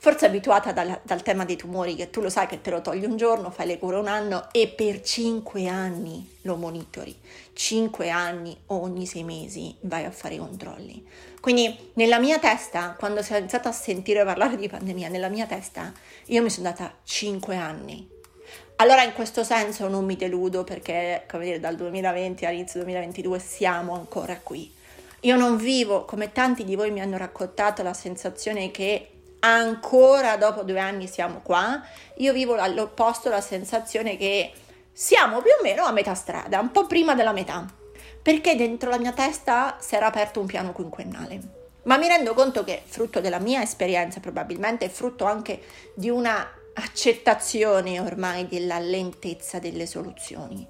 forse 0.00 0.26
abituata 0.26 0.72
dal, 0.72 1.00
dal, 1.02 1.22
tema 1.22 1.44
dei 1.44 1.56
tumori, 1.56 1.96
che 1.96 2.08
tu 2.08 2.20
lo 2.20 2.30
sai 2.30 2.46
che 2.46 2.60
te 2.60 2.70
lo 2.70 2.80
togli 2.80 3.04
un 3.04 3.16
giorno, 3.16 3.50
fai 3.50 3.66
le 3.66 3.78
cure 3.78 3.96
un 3.96 4.06
anno 4.06 4.48
e 4.52 4.68
per 4.68 5.02
cinque 5.02 5.66
anni 5.66 6.36
lo 6.42 6.54
monitori, 6.54 7.14
cinque 7.52 8.08
anni 8.08 8.56
ogni 8.66 9.06
sei 9.06 9.24
mesi 9.24 9.74
vai 9.80 10.04
a 10.04 10.10
fare 10.12 10.34
i 10.34 10.38
controlli. 10.38 11.04
Quindi 11.40 11.90
nella 11.94 12.20
mia 12.20 12.38
testa, 12.38 12.94
quando 12.96 13.22
si 13.22 13.32
è 13.32 13.38
iniziato 13.38 13.68
a 13.68 13.72
sentire 13.72 14.24
parlare 14.24 14.56
di 14.56 14.68
pandemia, 14.68 15.08
nella 15.08 15.28
mia 15.28 15.46
testa 15.46 15.92
io 16.26 16.42
mi 16.42 16.50
sono 16.50 16.68
data 16.68 16.94
cinque 17.02 17.56
anni. 17.56 18.16
Allora 18.76 19.02
in 19.02 19.12
questo 19.12 19.42
senso 19.42 19.88
non 19.88 20.04
mi 20.04 20.14
deludo 20.14 20.62
perché, 20.62 21.24
come 21.28 21.44
dire, 21.44 21.58
dal 21.58 21.74
2020 21.74 22.46
all'inizio 22.46 22.80
2022 22.80 23.38
siamo 23.40 23.94
ancora 23.94 24.38
qui. 24.40 24.72
Io 25.22 25.36
non 25.36 25.56
vivo, 25.56 26.04
come 26.04 26.30
tanti 26.30 26.64
di 26.64 26.76
voi 26.76 26.92
mi 26.92 27.00
hanno 27.00 27.16
raccontato, 27.16 27.82
la 27.82 27.92
sensazione 27.92 28.70
che 28.70 29.17
ancora 29.40 30.36
dopo 30.36 30.62
due 30.62 30.80
anni 30.80 31.06
siamo 31.06 31.40
qua, 31.42 31.82
io 32.16 32.32
vivo 32.32 32.54
all'opposto 32.54 33.28
la 33.28 33.40
sensazione 33.40 34.16
che 34.16 34.52
siamo 34.92 35.40
più 35.40 35.52
o 35.58 35.62
meno 35.62 35.84
a 35.84 35.92
metà 35.92 36.14
strada, 36.14 36.58
un 36.60 36.70
po' 36.70 36.86
prima 36.86 37.14
della 37.14 37.32
metà, 37.32 37.64
perché 38.20 38.56
dentro 38.56 38.90
la 38.90 38.98
mia 38.98 39.12
testa 39.12 39.76
si 39.80 39.94
era 39.94 40.06
aperto 40.06 40.40
un 40.40 40.46
piano 40.46 40.72
quinquennale. 40.72 41.56
Ma 41.84 41.96
mi 41.96 42.08
rendo 42.08 42.34
conto 42.34 42.64
che 42.64 42.82
frutto 42.84 43.20
della 43.20 43.38
mia 43.38 43.62
esperienza, 43.62 44.20
probabilmente 44.20 44.88
frutto 44.88 45.24
anche 45.24 45.62
di 45.94 46.10
una 46.10 46.46
accettazione 46.74 47.98
ormai 47.98 48.46
della 48.46 48.78
lentezza 48.78 49.58
delle 49.58 49.86
soluzioni. 49.86 50.66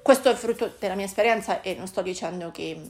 Questo 0.00 0.30
è 0.30 0.34
frutto 0.34 0.74
della 0.78 0.94
mia 0.94 1.04
esperienza 1.04 1.60
e 1.60 1.74
non 1.74 1.86
sto 1.86 2.02
dicendo 2.02 2.50
che 2.50 2.80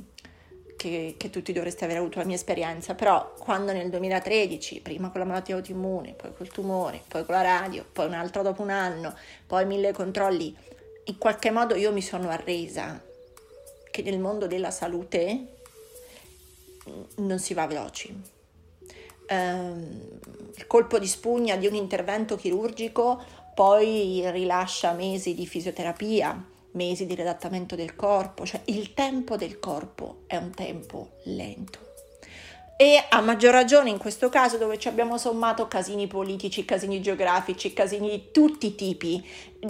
che, 0.89 1.15
che, 1.17 1.31
tutti 1.31 1.53
dovreste 1.53 1.85
aver 1.85 1.99
avuto 1.99 2.19
la 2.19 2.25
mia 2.25 2.37
esperienza, 2.37 2.95
però 2.95 3.35
quando 3.39 3.73
nel 3.73 3.91
2013, 3.91 4.81
prima 4.81 5.11
con 5.11 5.21
la 5.21 5.27
malattia 5.27 5.57
autoimmune, 5.57 6.15
poi 6.15 6.33
col 6.37 6.49
tumore, 6.49 7.03
poi 7.09 7.25
con 7.25 7.35
la 7.35 7.43
radio, 7.43 7.85
poi 7.91 8.07
un 8.07 8.15
altro 8.15 8.43
dopo 8.43 8.63
un 8.63 8.71
anno, 8.71 9.15
poi 9.47 9.65
mille 9.67 9.93
controlli, 9.93 10.57
in 11.05 11.19
qualche 11.19 11.51
modo 11.51 11.75
io 11.75 11.93
mi 11.93 12.03
sono 12.03 12.29
arresa 12.29 13.03
che 13.91 14.03
nel 14.03 14.19
mondo 14.19 14.47
della 14.47 14.71
salute 14.71 15.47
non 17.17 17.39
si 17.39 17.55
va 17.55 17.67
veloci. 17.67 18.41
Um, 19.29 20.01
il 20.55 20.67
colpo 20.67 20.99
di 20.99 21.07
spugna 21.07 21.57
di 21.57 21.67
un 21.67 21.75
intervento 21.75 22.37
chirurgico 22.37 23.23
poi 23.55 24.23
rilascia 24.31 24.93
mesi 24.93 25.35
di 25.35 25.47
fisioterapia, 25.47 26.51
mesi 26.73 27.07
di 27.07 27.15
riadattamento 27.15 27.75
del 27.77 27.97
corpo, 27.97 28.45
cioè 28.47 28.61
il 28.67 28.95
tempo 28.95 29.37
del 29.37 29.59
corpo 29.59 30.23
è 30.27 30.37
un 30.37 30.53
tempo 30.53 31.13
lento. 31.25 31.91
E 32.77 33.01
a 33.11 33.21
maggior 33.21 33.53
ragione 33.53 33.91
in 33.91 33.99
questo 33.99 34.29
caso 34.29 34.57
dove 34.57 34.77
ci 34.77 34.89
abbiamo 34.89 35.17
sommato 35.17 35.69
casini 35.69 36.09
politici, 36.09 36.65
casini 36.65 37.01
geografici, 37.01 37.73
casini 37.73 38.11
di 38.11 38.31
tutti 38.33 38.67
i 38.67 38.75
tipi, 38.75 39.25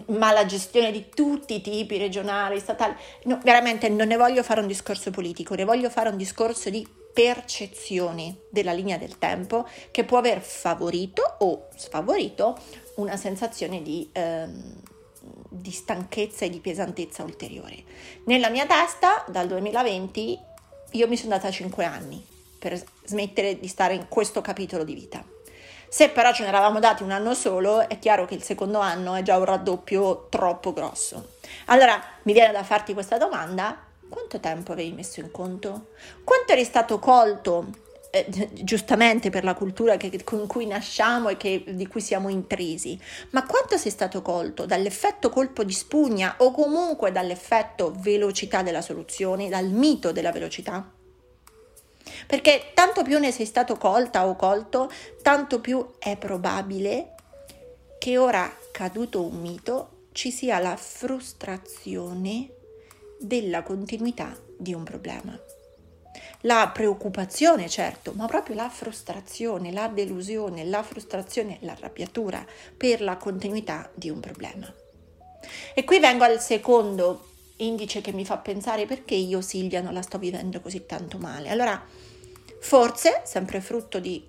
ma 0.06 0.32
la 0.32 0.46
gestione 0.46 0.90
di 0.90 1.10
tutti 1.14 1.56
i 1.56 1.60
tipi, 1.60 1.98
regionali, 1.98 2.58
statali, 2.58 2.94
no, 3.24 3.38
veramente 3.44 3.90
non 3.90 4.06
ne 4.06 4.16
voglio 4.16 4.42
fare 4.42 4.60
un 4.60 4.66
discorso 4.66 5.10
politico, 5.10 5.54
ne 5.54 5.64
voglio 5.64 5.90
fare 5.90 6.08
un 6.08 6.16
discorso 6.16 6.70
di 6.70 6.88
percezioni 7.12 8.34
della 8.48 8.72
linea 8.72 8.96
del 8.96 9.18
tempo 9.18 9.68
che 9.90 10.04
può 10.04 10.16
aver 10.16 10.40
favorito 10.40 11.36
o 11.40 11.68
sfavorito 11.76 12.58
una 12.96 13.16
sensazione 13.16 13.82
di, 13.82 14.08
ehm, 14.12 14.80
di 15.52 15.70
stanchezza 15.70 16.46
e 16.46 16.50
di 16.50 16.60
pesantezza 16.60 17.22
ulteriore. 17.22 17.84
Nella 18.24 18.48
mia 18.48 18.66
testa, 18.66 19.24
dal 19.28 19.46
2020, 19.46 20.38
io 20.92 21.08
mi 21.08 21.16
sono 21.16 21.30
data 21.30 21.50
5 21.50 21.84
anni 21.84 22.24
per 22.58 22.82
smettere 23.04 23.58
di 23.58 23.68
stare 23.68 23.94
in 23.94 24.06
questo 24.08 24.40
capitolo 24.40 24.84
di 24.84 24.94
vita. 24.94 25.22
Se 25.88 26.08
però 26.08 26.32
ce 26.32 26.42
ne 26.42 26.48
eravamo 26.48 26.80
dati 26.80 27.02
un 27.02 27.10
anno 27.10 27.34
solo, 27.34 27.86
è 27.86 27.98
chiaro 27.98 28.24
che 28.24 28.34
il 28.34 28.42
secondo 28.42 28.78
anno 28.78 29.14
è 29.14 29.22
già 29.22 29.36
un 29.36 29.44
raddoppio 29.44 30.28
troppo 30.30 30.72
grosso. 30.72 31.32
Allora 31.66 32.02
mi 32.22 32.32
viene 32.32 32.52
da 32.52 32.62
farti 32.62 32.94
questa 32.94 33.18
domanda: 33.18 33.76
quanto 34.08 34.40
tempo 34.40 34.72
avevi 34.72 34.92
messo 34.92 35.20
in 35.20 35.30
conto? 35.30 35.88
Quanto 36.24 36.52
eri 36.52 36.64
stato 36.64 36.98
colto 36.98 37.66
eh, 38.14 38.50
giustamente 38.52 39.30
per 39.30 39.42
la 39.42 39.54
cultura 39.54 39.96
che, 39.96 40.22
con 40.22 40.46
cui 40.46 40.66
nasciamo 40.66 41.30
e 41.30 41.38
che, 41.38 41.64
di 41.66 41.86
cui 41.86 42.02
siamo 42.02 42.28
intrisi, 42.28 43.00
ma 43.30 43.46
quanto 43.46 43.78
sei 43.78 43.90
stato 43.90 44.20
colto 44.20 44.66
dall'effetto 44.66 45.30
colpo 45.30 45.64
di 45.64 45.72
spugna 45.72 46.34
o 46.38 46.50
comunque 46.50 47.10
dall'effetto 47.10 47.94
velocità 47.96 48.62
della 48.62 48.82
soluzione, 48.82 49.48
dal 49.48 49.70
mito 49.70 50.12
della 50.12 50.30
velocità? 50.30 50.86
Perché 52.26 52.72
tanto 52.74 53.02
più 53.02 53.18
ne 53.18 53.32
sei 53.32 53.46
stato 53.46 53.78
colta 53.78 54.26
o 54.26 54.36
colto, 54.36 54.90
tanto 55.22 55.60
più 55.60 55.94
è 55.98 56.18
probabile 56.18 57.14
che 57.98 58.18
ora 58.18 58.54
caduto 58.72 59.22
un 59.22 59.40
mito 59.40 60.08
ci 60.12 60.30
sia 60.30 60.58
la 60.58 60.76
frustrazione 60.76 62.50
della 63.18 63.62
continuità 63.62 64.36
di 64.58 64.74
un 64.74 64.84
problema. 64.84 65.34
La 66.42 66.70
preoccupazione, 66.72 67.68
certo, 67.68 68.12
ma 68.14 68.26
proprio 68.26 68.56
la 68.56 68.68
frustrazione, 68.68 69.72
la 69.72 69.88
delusione, 69.88 70.64
la 70.64 70.82
frustrazione, 70.82 71.58
l'arrabbiatura 71.60 72.44
per 72.76 73.00
la 73.00 73.16
continuità 73.16 73.90
di 73.94 74.10
un 74.10 74.20
problema. 74.20 74.72
E 75.74 75.84
qui 75.84 75.98
vengo 75.98 76.24
al 76.24 76.40
secondo 76.40 77.28
indice 77.56 78.00
che 78.00 78.12
mi 78.12 78.24
fa 78.24 78.38
pensare 78.38 78.86
perché 78.86 79.14
io 79.14 79.40
Silvia 79.40 79.80
non 79.80 79.92
la 79.92 80.02
sto 80.02 80.18
vivendo 80.18 80.60
così 80.60 80.84
tanto 80.86 81.18
male. 81.18 81.48
Allora, 81.48 81.80
Forse, 82.62 83.22
sempre 83.24 83.60
frutto 83.60 83.98
di 83.98 84.24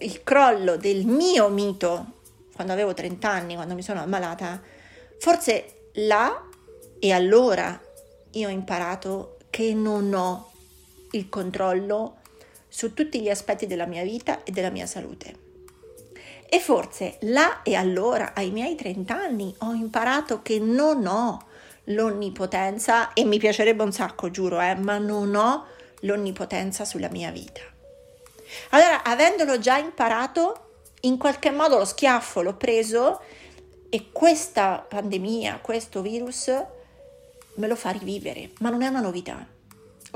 il 0.00 0.22
crollo 0.22 0.76
del 0.76 1.06
mio 1.06 1.48
mito 1.48 2.20
quando 2.54 2.74
avevo 2.74 2.92
30 2.92 3.28
anni, 3.28 3.54
quando 3.54 3.74
mi 3.74 3.82
sono 3.82 4.02
ammalata, 4.02 4.60
forse 5.18 5.88
là 5.94 6.46
e 6.98 7.10
allora 7.10 7.80
io 8.32 8.48
ho 8.48 8.50
imparato 8.50 9.38
che 9.48 9.72
non 9.72 10.12
ho 10.12 10.52
il 11.14 11.28
controllo 11.28 12.18
su 12.68 12.92
tutti 12.92 13.20
gli 13.20 13.28
aspetti 13.28 13.66
della 13.66 13.86
mia 13.86 14.02
vita 14.02 14.42
e 14.42 14.50
della 14.50 14.70
mia 14.70 14.86
salute. 14.86 15.42
E 16.48 16.60
forse 16.60 17.18
là 17.22 17.62
e 17.62 17.74
allora, 17.74 18.32
ai 18.34 18.50
miei 18.50 18.74
30 18.74 19.14
anni, 19.14 19.54
ho 19.58 19.72
imparato 19.72 20.42
che 20.42 20.58
non 20.58 21.06
ho 21.06 21.46
l'onnipotenza 21.84 23.12
e 23.12 23.24
mi 23.24 23.38
piacerebbe 23.38 23.82
un 23.82 23.92
sacco, 23.92 24.30
giuro, 24.30 24.60
eh, 24.60 24.74
ma 24.74 24.98
non 24.98 25.34
ho 25.34 25.66
l'onnipotenza 26.00 26.84
sulla 26.84 27.08
mia 27.10 27.30
vita. 27.30 27.60
Allora, 28.70 29.02
avendolo 29.02 29.58
già 29.58 29.78
imparato, 29.78 30.60
in 31.00 31.18
qualche 31.18 31.50
modo 31.50 31.78
lo 31.78 31.84
schiaffo 31.84 32.42
l'ho 32.42 32.54
preso 32.54 33.20
e 33.88 34.10
questa 34.12 34.84
pandemia, 34.88 35.58
questo 35.60 36.02
virus 36.02 36.50
me 37.54 37.66
lo 37.66 37.76
fa 37.76 37.90
rivivere, 37.90 38.50
ma 38.60 38.70
non 38.70 38.82
è 38.82 38.88
una 38.88 39.00
novità. 39.00 39.53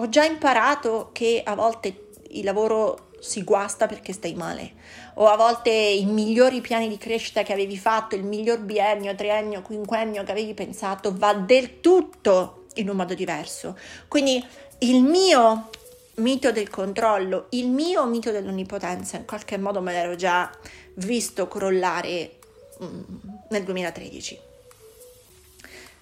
Ho 0.00 0.08
già 0.08 0.24
imparato 0.24 1.10
che 1.12 1.42
a 1.44 1.54
volte 1.54 2.10
il 2.30 2.44
lavoro 2.44 3.08
si 3.18 3.42
guasta 3.42 3.86
perché 3.86 4.12
stai 4.12 4.34
male, 4.34 4.74
o 5.14 5.26
a 5.26 5.36
volte 5.36 5.70
i 5.70 6.04
migliori 6.04 6.60
piani 6.60 6.88
di 6.88 6.96
crescita 6.96 7.42
che 7.42 7.52
avevi 7.52 7.76
fatto, 7.76 8.14
il 8.14 8.22
miglior 8.22 8.60
biennio, 8.60 9.14
triennio, 9.16 9.60
quinquennio 9.62 10.22
che 10.22 10.30
avevi 10.30 10.54
pensato 10.54 11.12
va 11.16 11.34
del 11.34 11.80
tutto 11.80 12.66
in 12.74 12.88
un 12.88 12.94
modo 12.94 13.14
diverso. 13.14 13.76
Quindi 14.06 14.44
il 14.78 15.02
mio 15.02 15.68
mito 16.16 16.52
del 16.52 16.70
controllo, 16.70 17.46
il 17.50 17.68
mio 17.68 18.06
mito 18.06 18.30
dell'onnipotenza, 18.30 19.16
in 19.16 19.24
qualche 19.24 19.58
modo 19.58 19.80
me 19.80 19.92
l'ero 19.92 20.14
già 20.14 20.48
visto 20.94 21.48
crollare 21.48 22.38
mm, 22.82 23.00
nel 23.48 23.64
2013. 23.64 24.38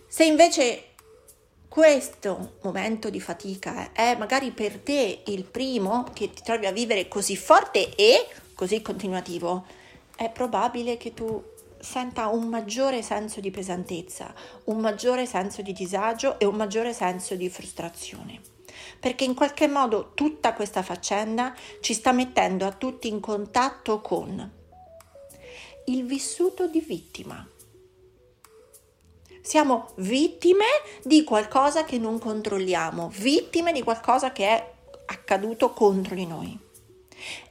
Se 0.07 0.25
invece 0.25 0.83
questo 1.77 2.55
momento 2.63 3.11
di 3.11 3.21
fatica 3.21 3.93
è 3.93 4.17
magari 4.17 4.51
per 4.51 4.79
te 4.79 5.25
il 5.27 5.45
primo 5.45 6.07
che 6.15 6.31
ti 6.33 6.41
trovi 6.43 6.65
a 6.65 6.73
vivere 6.73 7.07
così 7.07 7.37
forte 7.37 7.95
e 7.95 8.27
così 8.55 8.81
continuativo, 8.81 9.67
è 10.17 10.31
probabile 10.31 10.97
che 10.97 11.13
tu 11.13 11.45
senta 11.79 12.29
un 12.29 12.47
maggiore 12.47 13.03
senso 13.03 13.41
di 13.41 13.51
pesantezza, 13.51 14.33
un 14.65 14.79
maggiore 14.79 15.27
senso 15.27 15.61
di 15.61 15.75
disagio 15.75 16.39
e 16.39 16.47
un 16.47 16.55
maggiore 16.55 16.95
senso 16.95 17.35
di 17.35 17.51
frustrazione 17.51 18.41
perché 18.99 19.25
in 19.25 19.35
qualche 19.35 19.69
modo 19.69 20.13
tutta 20.15 20.55
questa 20.55 20.83
faccenda 20.83 21.55
ci 21.83 21.93
sta 21.93 22.13
mettendo 22.13 22.65
a 22.65 22.73
tutti 22.73 23.09
in 23.09 23.21
contatto 23.21 24.01
con 24.01 24.51
il 25.85 26.07
vissuto 26.07 26.69
di 26.69 26.81
vittima. 26.81 27.47
Siamo 29.47 29.91
vittime 29.99 30.65
di 31.05 31.23
qualcosa 31.23 31.85
che 31.85 31.99
non 31.99 32.19
controlliamo, 32.19 33.13
vittime 33.15 33.71
di 33.71 33.81
qualcosa 33.81 34.33
che 34.33 34.45
è 34.45 34.73
accaduto 35.07 35.71
contro 35.71 36.17
di 36.17 36.27
noi. 36.27 36.59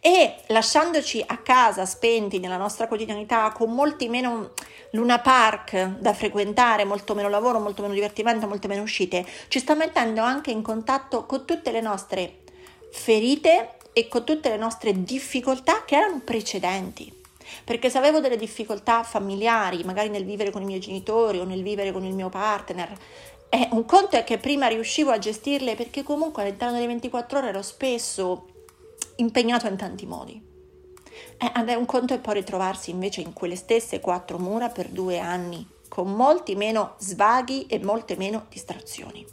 E 0.02 0.36
lasciandoci 0.48 1.24
a 1.26 1.38
casa 1.38 1.86
spenti 1.86 2.40
nella 2.40 2.58
nostra 2.58 2.90
quotidianità 2.90 3.50
con 3.54 3.74
molti 3.74 4.10
meno 4.10 4.52
Luna 4.92 5.20
Park 5.20 5.96
da 6.00 6.14
frequentare, 6.14 6.84
molto 6.84 7.16
meno 7.16 7.30
lavoro, 7.30 7.62
molto 7.62 7.82
meno 7.82 7.94
divertimento, 7.94 8.46
molte 8.46 8.68
meno 8.68 8.84
uscite, 8.84 9.26
ci 9.48 9.60
sta 9.60 9.74
mettendo 9.74 10.22
anche 10.22 10.52
in 10.52 10.62
contatto 10.62 11.26
con 11.26 11.46
tutte 11.46 11.72
le 11.72 11.80
nostre 11.80 12.40
ferite 12.92 13.78
e 13.94 14.10
con 14.10 14.26
tutte 14.26 14.50
le 14.50 14.58
nostre 14.58 15.02
difficoltà 15.02 15.86
che 15.86 15.96
erano 15.96 16.20
precedenti. 16.26 17.24
Perché 17.64 17.90
se 17.90 17.98
avevo 17.98 18.20
delle 18.20 18.38
difficoltà 18.38 19.04
familiari, 19.04 19.84
magari 19.84 20.10
nel 20.10 20.26
vivere 20.26 20.52
con 20.52 20.62
i 20.62 20.66
miei 20.66 20.80
genitori 20.80 21.40
o 21.40 21.44
nel 21.44 21.64
vivere 21.64 21.92
con 21.92 22.04
il 22.04 22.14
mio 22.14 22.30
partner, 22.30 22.98
eh, 23.50 23.70
un 23.72 23.86
conto 23.86 24.18
è 24.18 24.24
che 24.24 24.38
prima 24.38 24.68
riuscivo 24.68 25.12
a 25.12 25.20
gestirle 25.20 25.76
perché 25.76 26.04
comunque 26.04 26.44
all'interno 26.44 26.74
delle 26.74 26.88
24 26.88 27.38
ore 27.38 27.50
ero 27.50 27.62
spesso 27.62 28.48
impegnato 29.18 29.68
in 29.68 29.78
tanti 29.78 30.06
modi. 30.06 30.54
Eh, 31.38 31.76
un 31.76 31.86
conto 31.86 32.14
è 32.14 32.20
poi 32.20 32.36
ritrovarsi 32.36 32.92
invece 32.92 33.22
in 33.22 33.34
quelle 33.34 33.56
stesse 33.56 34.00
quattro 34.00 34.38
mura 34.38 34.70
per 34.70 34.90
due 34.90 35.20
anni, 35.20 35.68
con 35.88 36.14
molti 36.14 36.56
meno 36.56 36.96
svaghi 36.98 37.66
e 37.68 37.80
molte 37.80 38.18
meno 38.18 38.46
distrazioni. 38.50 39.26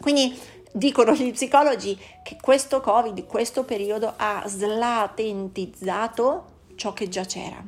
Quindi 0.00 0.38
dicono 0.72 1.12
gli 1.12 1.32
psicologi 1.32 1.98
che 2.22 2.36
questo 2.40 2.80
Covid, 2.80 3.26
questo 3.26 3.64
periodo 3.64 4.14
ha 4.16 4.42
slatentizzato 4.46 6.52
ciò 6.76 6.92
che 6.92 7.08
già 7.08 7.24
c'era. 7.24 7.62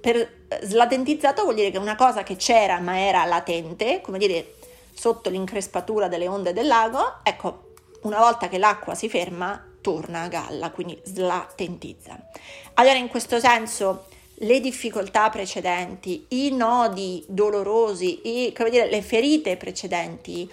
Per 0.00 0.46
slatentizzato 0.62 1.42
vuol 1.42 1.54
dire 1.54 1.70
che 1.70 1.78
una 1.78 1.96
cosa 1.96 2.22
che 2.22 2.36
c'era 2.36 2.78
ma 2.78 2.98
era 2.98 3.24
latente, 3.24 4.00
come 4.00 4.18
dire 4.18 4.54
sotto 4.92 5.30
l'increspatura 5.30 6.08
delle 6.08 6.28
onde 6.28 6.52
del 6.52 6.66
lago, 6.66 7.18
ecco, 7.22 7.66
una 8.02 8.18
volta 8.18 8.48
che 8.48 8.58
l'acqua 8.58 8.94
si 8.94 9.08
ferma, 9.08 9.64
torna 9.80 10.22
a 10.22 10.28
galla, 10.28 10.70
quindi 10.70 11.00
slatentizza. 11.04 12.18
Allora 12.74 12.96
in 12.96 13.08
questo 13.08 13.38
senso 13.38 14.06
le 14.40 14.60
difficoltà 14.60 15.30
precedenti, 15.30 16.26
i 16.28 16.50
nodi 16.52 17.24
dolorosi, 17.26 18.20
i, 18.24 18.54
dire, 18.70 18.88
le 18.88 19.02
ferite 19.02 19.56
precedenti 19.56 20.50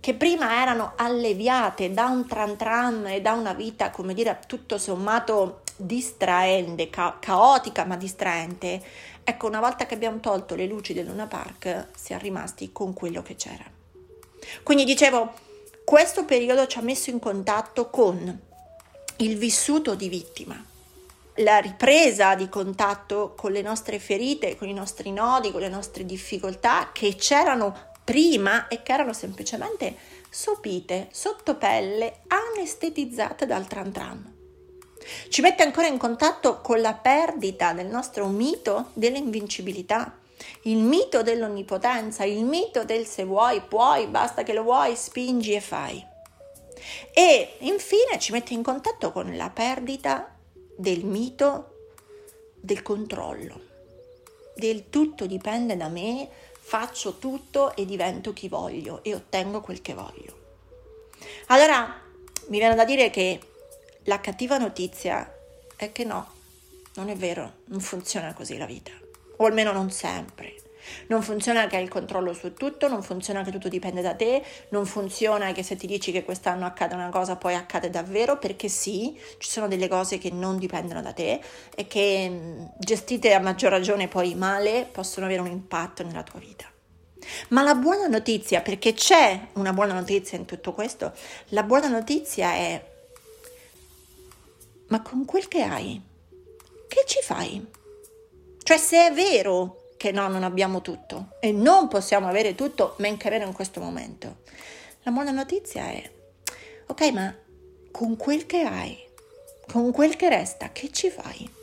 che 0.00 0.14
prima 0.14 0.60
erano 0.60 0.92
alleviate 0.96 1.92
da 1.92 2.06
un 2.06 2.26
tran 2.26 2.56
tran 2.56 3.06
e 3.06 3.20
da 3.20 3.32
una 3.32 3.52
vita, 3.52 3.90
come 3.90 4.14
dire, 4.14 4.40
tutto 4.46 4.78
sommato 4.78 5.62
distraente, 5.78 6.90
ca- 6.90 7.16
caotica 7.20 7.84
ma 7.84 7.96
distraente, 7.96 8.82
ecco, 9.24 9.46
una 9.46 9.60
volta 9.60 9.86
che 9.86 9.94
abbiamo 9.94 10.20
tolto 10.20 10.54
le 10.54 10.66
luci 10.66 10.92
del 10.92 11.06
Luna 11.06 11.26
Park, 11.26 11.88
siamo 11.94 12.22
rimasti 12.22 12.72
con 12.72 12.92
quello 12.92 13.22
che 13.22 13.36
c'era. 13.36 13.64
Quindi 14.62 14.84
dicevo, 14.84 15.32
questo 15.84 16.24
periodo 16.24 16.66
ci 16.66 16.78
ha 16.78 16.82
messo 16.82 17.10
in 17.10 17.18
contatto 17.18 17.88
con 17.88 18.40
il 19.16 19.36
vissuto 19.36 19.94
di 19.94 20.08
vittima, 20.08 20.62
la 21.36 21.58
ripresa 21.58 22.34
di 22.34 22.48
contatto 22.48 23.34
con 23.36 23.52
le 23.52 23.62
nostre 23.62 23.98
ferite, 23.98 24.56
con 24.56 24.68
i 24.68 24.74
nostri 24.74 25.12
nodi, 25.12 25.50
con 25.50 25.60
le 25.60 25.68
nostre 25.68 26.04
difficoltà 26.04 26.90
che 26.92 27.14
c'erano 27.14 27.86
prima 28.04 28.68
e 28.68 28.82
che 28.82 28.92
erano 28.92 29.12
semplicemente 29.12 29.96
sopite, 30.30 31.08
sottopelle, 31.10 32.20
anestetizzate 32.26 33.46
dal 33.46 33.66
tran 33.66 33.92
tran. 33.92 34.37
Ci 35.28 35.40
mette 35.40 35.62
ancora 35.62 35.86
in 35.86 35.98
contatto 35.98 36.60
con 36.60 36.80
la 36.80 36.94
perdita 36.94 37.72
del 37.72 37.86
nostro 37.86 38.26
mito 38.26 38.90
dell'invincibilità, 38.94 40.18
il 40.62 40.78
mito 40.78 41.22
dell'onnipotenza, 41.22 42.24
il 42.24 42.44
mito 42.44 42.84
del 42.84 43.06
se 43.06 43.24
vuoi, 43.24 43.60
puoi, 43.60 44.06
basta 44.06 44.42
che 44.42 44.52
lo 44.52 44.62
vuoi, 44.62 44.94
spingi 44.96 45.54
e 45.54 45.60
fai. 45.60 46.04
E 47.12 47.56
infine 47.60 48.18
ci 48.18 48.32
mette 48.32 48.54
in 48.54 48.62
contatto 48.62 49.12
con 49.12 49.36
la 49.36 49.50
perdita 49.50 50.36
del 50.76 51.04
mito 51.04 51.74
del 52.54 52.82
controllo, 52.82 53.60
del 54.54 54.88
tutto 54.90 55.26
dipende 55.26 55.76
da 55.76 55.88
me, 55.88 56.28
faccio 56.60 57.14
tutto 57.18 57.74
e 57.74 57.84
divento 57.84 58.32
chi 58.32 58.48
voglio 58.48 59.00
e 59.02 59.14
ottengo 59.14 59.60
quel 59.60 59.80
che 59.80 59.94
voglio. 59.94 60.36
Allora 61.46 62.00
mi 62.48 62.58
viene 62.58 62.74
da 62.74 62.84
dire 62.84 63.10
che 63.10 63.40
la 64.04 64.20
cattiva 64.20 64.58
notizia 64.58 65.32
è 65.76 65.92
che 65.92 66.04
no, 66.04 66.26
non 66.94 67.08
è 67.08 67.16
vero, 67.16 67.58
non 67.66 67.80
funziona 67.80 68.32
così 68.34 68.56
la 68.56 68.66
vita, 68.66 68.92
o 69.36 69.44
almeno 69.44 69.72
non 69.72 69.90
sempre. 69.90 70.54
Non 71.08 71.22
funziona 71.22 71.66
che 71.66 71.76
hai 71.76 71.82
il 71.82 71.88
controllo 71.88 72.32
su 72.32 72.54
tutto, 72.54 72.88
non 72.88 73.02
funziona 73.02 73.42
che 73.42 73.50
tutto 73.50 73.68
dipende 73.68 74.00
da 74.00 74.14
te, 74.14 74.42
non 74.70 74.86
funziona 74.86 75.52
che 75.52 75.62
se 75.62 75.76
ti 75.76 75.86
dici 75.86 76.12
che 76.12 76.24
quest'anno 76.24 76.64
accade 76.64 76.94
una 76.94 77.10
cosa 77.10 77.36
poi 77.36 77.54
accade 77.54 77.90
davvero, 77.90 78.38
perché 78.38 78.68
sì, 78.68 79.18
ci 79.38 79.50
sono 79.50 79.68
delle 79.68 79.88
cose 79.88 80.18
che 80.18 80.30
non 80.30 80.58
dipendono 80.58 81.02
da 81.02 81.12
te 81.12 81.40
e 81.74 81.86
che 81.86 82.70
gestite 82.78 83.34
a 83.34 83.40
maggior 83.40 83.70
ragione 83.70 84.08
poi 84.08 84.34
male 84.34 84.88
possono 84.90 85.26
avere 85.26 85.42
un 85.42 85.48
impatto 85.48 86.02
nella 86.02 86.22
tua 86.22 86.38
vita. 86.38 86.64
Ma 87.48 87.62
la 87.62 87.74
buona 87.74 88.06
notizia, 88.06 88.62
perché 88.62 88.94
c'è 88.94 89.48
una 89.54 89.72
buona 89.72 89.92
notizia 89.92 90.38
in 90.38 90.46
tutto 90.46 90.72
questo, 90.72 91.12
la 91.48 91.62
buona 91.62 91.88
notizia 91.88 92.52
è, 92.52 92.82
ma 94.88 95.02
con 95.02 95.24
quel 95.24 95.48
che 95.48 95.62
hai, 95.62 96.00
che 96.88 97.04
ci 97.06 97.20
fai? 97.22 97.64
Cioè 98.62 98.76
se 98.76 99.06
è 99.06 99.12
vero 99.12 99.92
che 99.96 100.12
no, 100.12 100.28
non 100.28 100.44
abbiamo 100.44 100.80
tutto 100.80 101.36
e 101.40 101.52
non 101.52 101.88
possiamo 101.88 102.28
avere 102.28 102.54
tutto, 102.54 102.94
men 102.98 103.16
che 103.16 103.30
meno 103.30 103.46
in 103.46 103.52
questo 103.52 103.80
momento. 103.80 104.38
La 105.02 105.10
buona 105.10 105.30
notizia 105.30 105.88
è, 105.88 106.10
ok, 106.86 107.12
ma 107.12 107.34
con 107.90 108.16
quel 108.16 108.46
che 108.46 108.62
hai, 108.62 108.98
con 109.70 109.90
quel 109.92 110.16
che 110.16 110.28
resta, 110.28 110.70
che 110.72 110.90
ci 110.90 111.10
fai? 111.10 111.56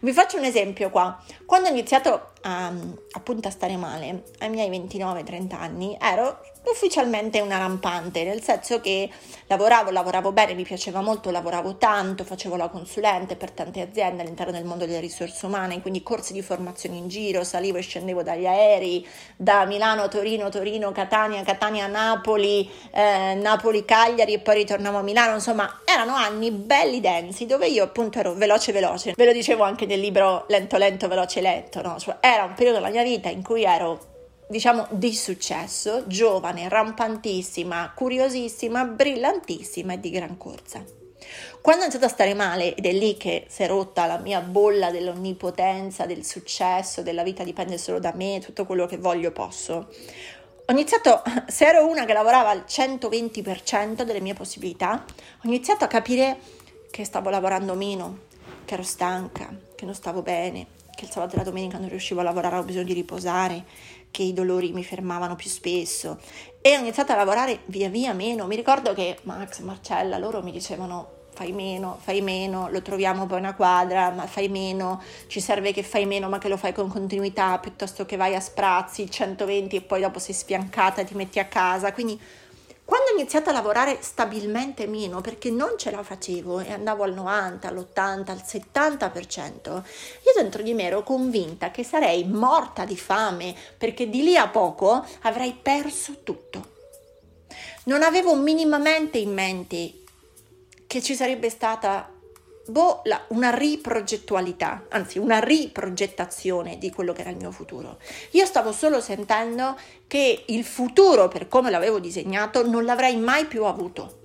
Vi 0.00 0.12
faccio 0.12 0.36
un 0.36 0.44
esempio 0.44 0.90
qua. 0.90 1.22
Quando 1.44 1.68
ho 1.68 1.72
iniziato 1.72 2.32
a, 2.42 2.72
appunto 3.12 3.48
a 3.48 3.50
stare 3.50 3.76
male, 3.76 4.24
ai 4.38 4.50
miei 4.50 4.68
29-30 4.68 5.54
anni, 5.54 5.96
ero 6.00 6.40
ufficialmente 6.70 7.40
una 7.40 7.58
rampante, 7.58 8.24
nel 8.24 8.42
senso 8.42 8.80
che 8.80 9.08
lavoravo, 9.46 9.90
lavoravo 9.90 10.32
bene, 10.32 10.54
mi 10.54 10.64
piaceva 10.64 11.00
molto, 11.00 11.30
lavoravo 11.30 11.76
tanto, 11.76 12.24
facevo 12.24 12.56
la 12.56 12.68
consulente 12.68 13.36
per 13.36 13.52
tante 13.52 13.80
aziende 13.80 14.22
all'interno 14.22 14.52
del 14.52 14.64
mondo 14.64 14.84
delle 14.86 15.00
risorse 15.00 15.46
umane, 15.46 15.80
quindi 15.80 16.02
corsi 16.02 16.32
di 16.32 16.42
formazione 16.42 16.96
in 16.96 17.08
giro, 17.08 17.44
salivo 17.44 17.78
e 17.78 17.82
scendevo 17.82 18.22
dagli 18.22 18.46
aerei, 18.46 19.06
da 19.36 19.64
Milano 19.64 20.02
a 20.02 20.08
Torino, 20.08 20.48
Torino, 20.48 20.92
Catania, 20.92 21.42
Catania, 21.42 21.86
Napoli, 21.86 22.68
eh, 22.92 23.34
Napoli, 23.34 23.84
Cagliari 23.84 24.34
e 24.34 24.38
poi 24.40 24.56
ritornavo 24.56 24.98
a 24.98 25.02
Milano, 25.02 25.34
insomma 25.34 25.80
erano 25.84 26.14
anni 26.14 26.50
belli 26.50 27.00
densi 27.00 27.46
dove 27.46 27.68
io 27.68 27.84
appunto 27.84 28.18
ero 28.18 28.34
veloce 28.34 28.72
veloce, 28.72 29.14
ve 29.16 29.24
lo 29.24 29.32
dicevo 29.32 29.62
anche 29.62 29.86
nel 29.86 30.00
libro 30.00 30.44
Lento 30.48 30.76
lento, 30.76 31.08
veloce 31.08 31.40
lento, 31.40 31.80
no? 31.82 31.98
Cioè, 31.98 32.16
era 32.20 32.44
un 32.44 32.54
periodo 32.54 32.78
della 32.78 32.90
mia 32.90 33.02
vita 33.02 33.28
in 33.28 33.42
cui 33.42 33.64
ero 33.64 34.14
diciamo 34.48 34.86
di 34.90 35.14
successo, 35.14 36.06
giovane, 36.06 36.68
rampantissima, 36.68 37.92
curiosissima, 37.94 38.84
brillantissima 38.84 39.94
e 39.94 40.00
di 40.00 40.10
gran 40.10 40.36
corsa. 40.36 40.84
Quando 41.60 41.82
ho 41.82 41.84
iniziato 41.86 42.06
a 42.06 42.14
stare 42.14 42.34
male, 42.34 42.74
ed 42.74 42.86
è 42.86 42.92
lì 42.92 43.16
che 43.16 43.46
si 43.48 43.64
è 43.64 43.66
rotta 43.66 44.06
la 44.06 44.18
mia 44.18 44.40
bolla 44.40 44.90
dell'onnipotenza, 44.90 46.06
del 46.06 46.24
successo, 46.24 47.02
della 47.02 47.24
vita 47.24 47.42
dipende 47.42 47.78
solo 47.78 47.98
da 47.98 48.12
me, 48.14 48.40
tutto 48.40 48.64
quello 48.64 48.86
che 48.86 48.98
voglio 48.98 49.32
posso, 49.32 49.88
ho 50.68 50.72
iniziato, 50.72 51.22
se 51.46 51.64
ero 51.64 51.86
una 51.88 52.04
che 52.04 52.12
lavorava 52.12 52.50
al 52.50 52.64
120% 52.66 54.02
delle 54.02 54.20
mie 54.20 54.34
possibilità, 54.34 55.04
ho 55.06 55.46
iniziato 55.46 55.84
a 55.84 55.88
capire 55.88 56.38
che 56.90 57.04
stavo 57.04 57.30
lavorando 57.30 57.74
meno, 57.74 58.22
che 58.64 58.74
ero 58.74 58.82
stanca, 58.82 59.48
che 59.74 59.84
non 59.84 59.94
stavo 59.94 60.22
bene, 60.22 60.66
che 60.96 61.04
il 61.04 61.10
sabato 61.10 61.34
e 61.34 61.38
la 61.38 61.44
domenica 61.44 61.78
non 61.78 61.88
riuscivo 61.88 62.20
a 62.20 62.24
lavorare, 62.24 62.54
avevo 62.54 62.66
bisogno 62.66 62.86
di 62.86 62.94
riposare, 62.94 63.64
che 64.16 64.22
i 64.22 64.32
dolori 64.32 64.72
mi 64.72 64.82
fermavano 64.82 65.36
più 65.36 65.50
spesso 65.50 66.16
e 66.62 66.74
ho 66.74 66.80
iniziato 66.80 67.12
a 67.12 67.16
lavorare 67.16 67.60
via 67.66 67.90
via 67.90 68.14
meno. 68.14 68.46
Mi 68.46 68.56
ricordo 68.56 68.94
che 68.94 69.18
Max, 69.24 69.58
Marcella, 69.58 70.16
loro 70.16 70.42
mi 70.42 70.52
dicevano 70.52 71.24
fai 71.34 71.52
meno, 71.52 71.98
fai 72.00 72.22
meno, 72.22 72.70
lo 72.70 72.80
troviamo 72.80 73.26
poi 73.26 73.40
una 73.40 73.54
quadra, 73.54 74.08
ma 74.12 74.26
fai 74.26 74.48
meno, 74.48 75.02
ci 75.26 75.38
serve 75.38 75.74
che 75.74 75.82
fai 75.82 76.06
meno 76.06 76.30
ma 76.30 76.38
che 76.38 76.48
lo 76.48 76.56
fai 76.56 76.72
con 76.72 76.88
continuità 76.88 77.58
piuttosto 77.58 78.06
che 78.06 78.16
vai 78.16 78.34
a 78.34 78.40
sprazzi 78.40 79.10
120 79.10 79.76
e 79.76 79.82
poi 79.82 80.00
dopo 80.00 80.18
sei 80.18 80.34
sfiancata 80.34 81.02
e 81.02 81.04
ti 81.04 81.14
metti 81.14 81.38
a 81.38 81.44
casa. 81.44 81.92
Quindi 81.92 82.18
iniziato 83.16 83.50
a 83.50 83.52
lavorare 83.52 83.98
stabilmente 84.00 84.86
meno, 84.86 85.20
perché 85.20 85.50
non 85.50 85.74
ce 85.76 85.90
la 85.90 86.02
facevo 86.02 86.60
e 86.60 86.72
andavo 86.72 87.02
al 87.02 87.14
90, 87.14 87.68
all'80, 87.68 88.30
al 88.30 88.42
70%, 88.44 89.68
io 89.68 90.32
dentro 90.34 90.62
di 90.62 90.74
me 90.74 90.84
ero 90.84 91.02
convinta 91.02 91.70
che 91.70 91.82
sarei 91.82 92.24
morta 92.24 92.84
di 92.84 92.96
fame 92.96 93.54
perché 93.76 94.08
di 94.08 94.22
lì 94.22 94.36
a 94.36 94.48
poco 94.48 95.04
avrei 95.22 95.58
perso 95.60 96.22
tutto. 96.22 96.74
Non 97.84 98.02
avevo 98.02 98.34
minimamente 98.34 99.18
in 99.18 99.32
mente 99.32 99.94
che 100.86 101.02
ci 101.02 101.14
sarebbe 101.14 101.50
stata 101.50 102.10
boh, 102.66 103.02
la, 103.04 103.22
una 103.28 103.50
riprogettualità, 103.50 104.84
anzi 104.88 105.18
una 105.18 105.38
riprogettazione 105.38 106.78
di 106.78 106.90
quello 106.90 107.12
che 107.12 107.20
era 107.20 107.30
il 107.30 107.36
mio 107.36 107.50
futuro. 107.50 107.98
Io 108.32 108.44
stavo 108.46 108.72
solo 108.72 109.00
sentendo 109.00 109.76
che 110.06 110.44
il 110.46 110.64
futuro, 110.64 111.28
per 111.28 111.48
come 111.48 111.70
l'avevo 111.70 111.98
disegnato, 111.98 112.66
non 112.66 112.84
l'avrei 112.84 113.16
mai 113.16 113.46
più 113.46 113.64
avuto. 113.64 114.24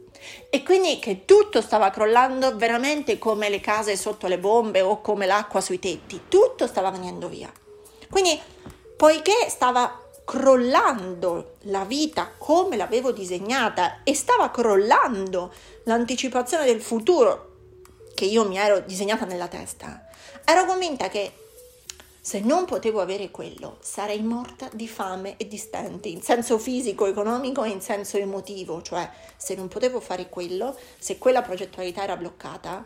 E 0.49 0.61
quindi 0.63 0.99
che 0.99 1.25
tutto 1.25 1.61
stava 1.61 1.89
crollando 1.89 2.55
veramente 2.55 3.17
come 3.17 3.49
le 3.49 3.59
case 3.59 3.95
sotto 3.95 4.27
le 4.27 4.37
bombe 4.37 4.81
o 4.81 5.01
come 5.01 5.25
l'acqua 5.25 5.61
sui 5.61 5.79
tetti, 5.79 6.21
tutto 6.27 6.67
stava 6.67 6.91
venendo 6.91 7.27
via. 7.27 7.51
Quindi, 8.09 8.39
poiché 8.95 9.49
stava 9.49 9.99
crollando 10.23 11.55
la 11.63 11.83
vita 11.83 12.31
come 12.37 12.77
l'avevo 12.77 13.11
disegnata 13.11 14.03
e 14.03 14.13
stava 14.13 14.51
crollando 14.51 15.51
l'anticipazione 15.85 16.65
del 16.65 16.81
futuro 16.81 17.50
che 18.21 18.27
io 18.27 18.47
mi 18.47 18.55
ero 18.55 18.81
disegnata 18.81 19.25
nella 19.25 19.47
testa, 19.47 20.05
ero 20.45 20.65
convinta 20.65 21.09
che 21.09 21.31
se 22.21 22.39
non 22.39 22.65
potevo 22.65 23.01
avere 23.01 23.31
quello, 23.31 23.77
sarei 23.81 24.21
morta 24.21 24.69
di 24.71 24.87
fame 24.87 25.37
e 25.37 25.47
di 25.47 25.57
stenti, 25.57 26.11
in 26.11 26.21
senso 26.21 26.59
fisico, 26.59 27.07
economico 27.07 27.63
e 27.63 27.69
in 27.69 27.81
senso 27.81 28.17
emotivo, 28.17 28.83
cioè 28.83 29.09
se 29.37 29.55
non 29.55 29.69
potevo 29.69 29.99
fare 29.99 30.29
quello, 30.29 30.77
se 30.99 31.17
quella 31.17 31.41
progettualità 31.41 32.03
era 32.03 32.15
bloccata, 32.15 32.85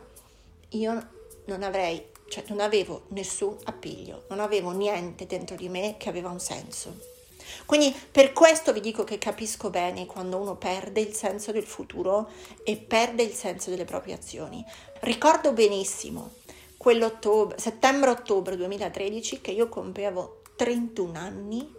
io 0.69 1.07
non 1.47 1.63
avrei, 1.63 2.01
cioè 2.29 2.45
non 2.47 2.61
avevo 2.61 3.01
nessun 3.09 3.57
appiglio, 3.65 4.23
non 4.29 4.39
avevo 4.39 4.71
niente 4.71 5.27
dentro 5.27 5.57
di 5.57 5.67
me 5.67 5.95
che 5.97 6.07
aveva 6.07 6.29
un 6.29 6.39
senso. 6.39 7.14
Quindi 7.65 7.95
per 8.11 8.33
questo 8.33 8.73
vi 8.73 8.79
dico 8.79 9.03
che 9.03 9.17
capisco 9.17 9.69
bene 9.69 10.05
quando 10.05 10.37
uno 10.37 10.55
perde 10.55 11.01
il 11.01 11.13
senso 11.13 11.51
del 11.51 11.65
futuro 11.65 12.29
e 12.63 12.77
perde 12.77 13.23
il 13.23 13.33
senso 13.33 13.69
delle 13.69 13.85
proprie 13.85 14.15
azioni. 14.15 14.63
Ricordo 15.01 15.51
benissimo 15.53 16.31
settembre-ottobre 17.55 18.55
2013 18.55 19.41
che 19.41 19.51
io 19.51 19.67
compiavo 19.69 20.41
31 20.55 21.17
anni 21.17 21.73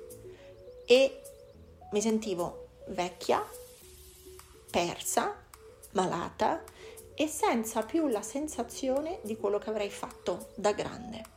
e 0.84 1.20
mi 1.92 2.00
sentivo 2.00 2.68
vecchia, 2.88 3.44
persa, 4.70 5.44
malata 5.92 6.62
e 7.14 7.28
senza 7.28 7.82
più 7.82 8.08
la 8.08 8.22
sensazione 8.22 9.20
di 9.22 9.36
quello 9.36 9.58
che 9.58 9.70
avrei 9.70 9.90
fatto 9.90 10.48
da 10.54 10.72
grande. 10.72 11.34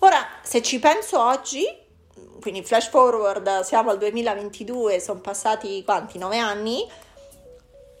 Ora, 0.00 0.26
se 0.42 0.62
ci 0.62 0.78
penso 0.78 1.20
oggi, 1.20 1.66
quindi 2.40 2.62
flash 2.62 2.88
forward, 2.88 3.60
siamo 3.60 3.90
al 3.90 3.98
2022, 3.98 5.00
sono 5.00 5.20
passati 5.20 5.82
quanti? 5.84 6.18
9 6.18 6.38
anni, 6.38 6.88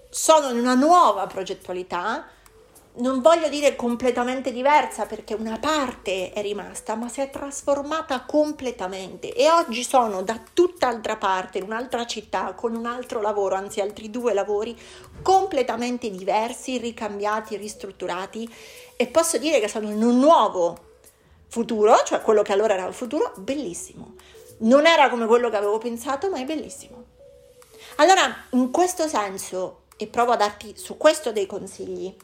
sono 0.08 0.50
in 0.50 0.58
una 0.58 0.74
nuova 0.74 1.26
progettualità, 1.26 2.26
non 2.98 3.20
voglio 3.20 3.48
dire 3.48 3.76
completamente 3.76 4.50
diversa 4.50 5.06
perché 5.06 5.34
una 5.34 5.58
parte 5.58 6.32
è 6.32 6.42
rimasta, 6.42 6.96
ma 6.96 7.08
si 7.08 7.20
è 7.20 7.30
trasformata 7.30 8.24
completamente. 8.24 9.32
E 9.32 9.50
oggi 9.50 9.84
sono 9.84 10.22
da 10.22 10.40
tutt'altra 10.52 11.16
parte, 11.16 11.58
in 11.58 11.64
un'altra 11.64 12.06
città, 12.06 12.54
con 12.54 12.74
un 12.74 12.86
altro 12.86 13.20
lavoro, 13.20 13.54
anzi 13.54 13.80
altri 13.80 14.10
due 14.10 14.34
lavori 14.34 14.76
completamente 15.22 16.10
diversi, 16.10 16.78
ricambiati, 16.78 17.56
ristrutturati. 17.56 18.52
E 18.96 19.06
posso 19.06 19.38
dire 19.38 19.60
che 19.60 19.68
sono 19.68 19.88
in 19.88 20.02
un 20.02 20.18
nuovo 20.18 20.86
futuro, 21.48 21.96
cioè 22.04 22.20
quello 22.20 22.42
che 22.42 22.52
allora 22.52 22.74
era 22.74 22.86
il 22.86 22.94
futuro, 22.94 23.32
bellissimo. 23.36 24.14
non 24.60 24.86
era 24.86 25.08
come 25.08 25.26
quello 25.26 25.50
che 25.50 25.56
avevo 25.56 25.78
pensato, 25.78 26.28
ma 26.30 26.38
è 26.38 26.44
bellissimo. 26.44 27.04
Allora, 27.96 28.44
in 28.50 28.70
questo 28.70 29.08
senso, 29.08 29.82
e 29.96 30.06
provo 30.06 30.32
a 30.32 30.36
darti 30.36 30.74
su 30.76 30.96
questo 30.96 31.32
dei 31.32 31.46
consigli, 31.46 32.14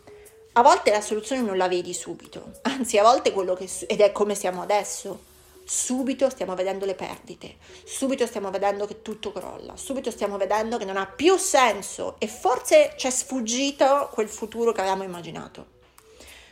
a 0.52 0.62
volte 0.62 0.90
la 0.90 1.00
soluzione 1.00 1.42
non 1.42 1.56
la 1.56 1.68
vedi 1.68 1.92
subito, 1.92 2.52
anzi 2.62 2.98
a 2.98 3.02
volte 3.02 3.32
quello 3.32 3.54
che, 3.54 3.68
ed 3.87 4.00
è 4.00 4.12
come 4.12 4.34
siamo 4.34 4.62
adesso, 4.62 5.32
subito 5.64 6.28
stiamo 6.28 6.54
vedendo 6.54 6.84
le 6.84 6.94
perdite, 6.94 7.56
subito 7.84 8.26
stiamo 8.26 8.50
vedendo 8.50 8.87
che 8.87 9.02
tutto 9.02 9.32
crolla, 9.32 9.76
subito 9.76 10.10
stiamo 10.10 10.37
vedendo 10.37 10.76
che 10.76 10.84
non 10.84 10.96
ha 10.96 11.06
più 11.06 11.37
senso 11.37 12.16
e 12.18 12.28
forse 12.28 12.94
ci 12.96 13.06
è 13.06 13.10
sfuggito 13.10 14.10
quel 14.12 14.28
futuro 14.28 14.72
che 14.72 14.80
avevamo 14.80 15.02
immaginato. 15.02 15.73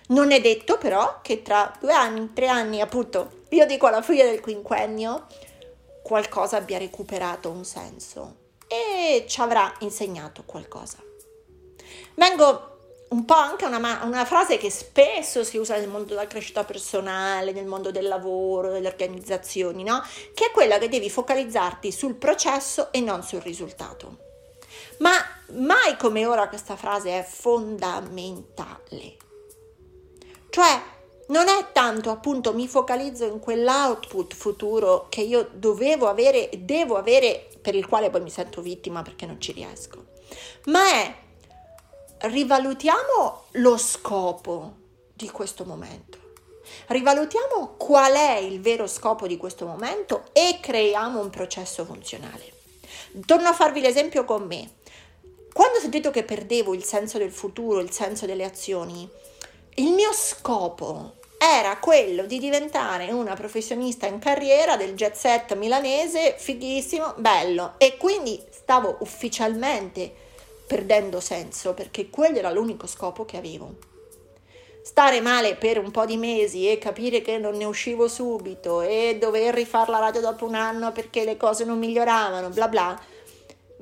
Non 0.09 0.33
è 0.33 0.41
detto 0.41 0.79
però 0.79 1.21
che 1.23 1.43
tra 1.43 1.73
due 1.81 1.93
anni, 1.93 2.33
tre 2.33 2.49
anni, 2.49 2.81
appunto, 2.81 3.43
io 3.51 3.67
dico 3.67 3.87
alla 3.87 4.03
fine 4.03 4.25
del 4.25 4.41
quinquennio, 4.41 5.27
qualcosa 6.03 6.57
abbia 6.57 6.79
recuperato 6.79 7.51
un 7.51 7.65
senso 7.65 8.37
e 8.67 9.25
ci 9.29 9.41
avrà 9.41 9.73
insegnato 9.81 10.43
qualcosa. 10.45 10.99
Vengo 12.15 12.71
un 13.09 13.25
po' 13.25 13.35
anche 13.35 13.67
una, 13.67 14.01
una, 14.05 14.25
frase 14.25 14.57
che 14.57 14.71
spesso 14.71 15.45
si 15.45 15.59
usa 15.59 15.77
nel 15.77 15.89
mondo 15.89 16.09
della 16.09 16.27
crescita 16.27 16.65
personale, 16.65 17.53
nel 17.53 17.67
mondo 17.67 17.91
del 17.91 18.09
lavoro, 18.09 18.71
delle 18.71 18.89
organizzazioni, 18.89 19.83
no? 19.83 20.03
Che 20.35 20.47
è 20.47 20.51
quella 20.51 20.79
che 20.79 20.89
devi 20.89 21.11
focalizzarti 21.11 21.93
sul 21.93 22.15
processo 22.15 22.91
e 22.91 23.01
non 23.01 23.23
sul 23.23 23.43
risultato. 23.43 24.31
Ma 24.99 25.13
mai 25.53 25.97
come 25.99 26.25
ora 26.25 26.49
questa 26.49 26.77
frase 26.77 27.19
è 27.19 27.23
fondamentale. 27.23 29.17
Cioè, 30.53 30.83
non 31.29 31.49
è 31.49 31.73
tanto 31.73 32.11
appunto 32.11 32.53
mi 32.53 32.69
focalizzo 32.69 33.25
in 33.25 33.39
quell'output 33.41 34.35
futuro 34.35 35.07
che 35.09 35.23
io 35.23 35.49
dovevo 35.51 36.09
avere 36.09 36.51
e 36.51 36.59
devo 36.59 36.97
avere 36.97 37.49
per 37.63 37.75
il 37.75 37.87
quale 37.87 38.11
poi 38.11 38.21
mi 38.21 38.29
sento 38.29 38.61
vittima 38.61 39.01
perché 39.01 39.25
non 39.25 39.41
ci 39.41 39.53
riesco, 39.53 40.09
ma 40.65 40.87
è 40.91 41.15
rivalutiamo 42.19 43.45
lo 43.53 43.79
scopo 43.79 44.75
di 45.15 45.31
questo 45.31 45.65
momento. 45.65 46.19
Rivalutiamo 46.89 47.77
qual 47.79 48.13
è 48.13 48.37
il 48.37 48.61
vero 48.61 48.87
scopo 48.87 49.27
di 49.27 49.39
questo 49.39 49.65
momento 49.65 50.25
e 50.33 50.59
creiamo 50.61 51.19
un 51.19 51.31
processo 51.31 51.87
funzionale. 51.87 52.53
Torno 53.25 53.49
a 53.49 53.55
farvi 53.55 53.81
l'esempio 53.81 54.27
con 54.27 54.43
me. 54.47 54.71
Quando 55.51 55.79
ho 55.79 55.81
sentito 55.81 56.11
che 56.11 56.25
perdevo 56.25 56.75
il 56.75 56.85
senso 56.85 57.17
del 57.17 57.33
futuro, 57.33 57.81
il 57.81 57.91
senso 57.91 58.27
delle 58.27 58.45
azioni, 58.45 59.09
il 59.77 59.91
mio 59.93 60.13
scopo 60.13 61.15
era 61.39 61.79
quello 61.79 62.27
di 62.27 62.39
diventare 62.39 63.11
una 63.11 63.35
professionista 63.35 64.07
in 64.07 64.19
carriera 64.19 64.77
del 64.77 64.95
jet 64.95 65.15
set 65.15 65.57
milanese, 65.57 66.35
fighissimo, 66.37 67.15
bello. 67.17 67.75
E 67.79 67.97
quindi 67.97 68.39
stavo 68.51 68.99
ufficialmente 69.01 70.13
perdendo 70.67 71.21
senso 71.21 71.73
perché 71.73 72.11
quello 72.11 72.39
era 72.39 72.51
l'unico 72.51 72.87
scopo 72.87 73.25
che 73.25 73.39
avevo. 73.39 73.75
Stare 74.83 75.23
male 75.23 75.55
per 75.55 75.79
un 75.79 75.91
po' 75.91 76.05
di 76.05 76.19
mesi 76.19 76.71
e 76.71 76.77
capire 76.77 77.23
che 77.23 77.39
non 77.39 77.57
ne 77.57 77.65
uscivo 77.65 78.09
subito 78.09 78.83
e 78.83 79.17
dover 79.19 79.55
rifare 79.55 79.91
la 79.91 80.01
radio 80.01 80.21
dopo 80.21 80.45
un 80.45 80.55
anno 80.55 80.93
perché 80.93 81.25
le 81.25 81.39
cose 81.39 81.65
non 81.65 81.79
miglioravano, 81.79 82.51
bla 82.51 82.69
bla, 82.69 83.01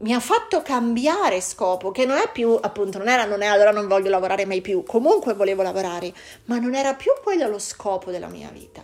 mi 0.00 0.14
ha 0.14 0.20
fatto 0.20 0.62
cambiare 0.62 1.40
scopo, 1.40 1.90
che 1.90 2.06
non 2.06 2.16
è 2.16 2.30
più, 2.30 2.58
appunto, 2.60 2.98
non 2.98 3.08
era, 3.08 3.24
non 3.24 3.42
è 3.42 3.46
allora 3.46 3.70
non 3.70 3.86
voglio 3.86 4.08
lavorare 4.08 4.46
mai 4.46 4.60
più, 4.60 4.82
comunque 4.82 5.34
volevo 5.34 5.62
lavorare, 5.62 6.12
ma 6.44 6.58
non 6.58 6.74
era 6.74 6.94
più 6.94 7.12
quello 7.22 7.48
lo 7.48 7.58
scopo 7.58 8.10
della 8.10 8.28
mia 8.28 8.48
vita. 8.50 8.82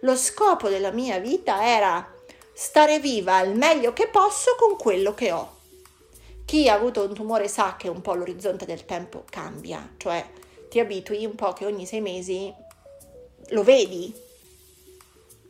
Lo 0.00 0.16
scopo 0.16 0.68
della 0.68 0.90
mia 0.90 1.18
vita 1.18 1.66
era 1.66 2.06
stare 2.52 2.98
viva 2.98 3.36
al 3.36 3.54
meglio 3.56 3.92
che 3.92 4.08
posso 4.08 4.56
con 4.58 4.76
quello 4.76 5.14
che 5.14 5.32
ho. 5.32 5.56
Chi 6.44 6.68
ha 6.68 6.74
avuto 6.74 7.02
un 7.02 7.14
tumore 7.14 7.48
sa 7.48 7.76
che 7.78 7.88
un 7.88 8.00
po' 8.00 8.14
l'orizzonte 8.14 8.66
del 8.66 8.84
tempo 8.84 9.24
cambia, 9.28 9.94
cioè 9.96 10.24
ti 10.68 10.80
abitui 10.80 11.24
un 11.24 11.34
po' 11.34 11.52
che 11.52 11.64
ogni 11.64 11.86
sei 11.86 12.00
mesi 12.00 12.52
lo 13.50 13.62
vedi, 13.62 14.12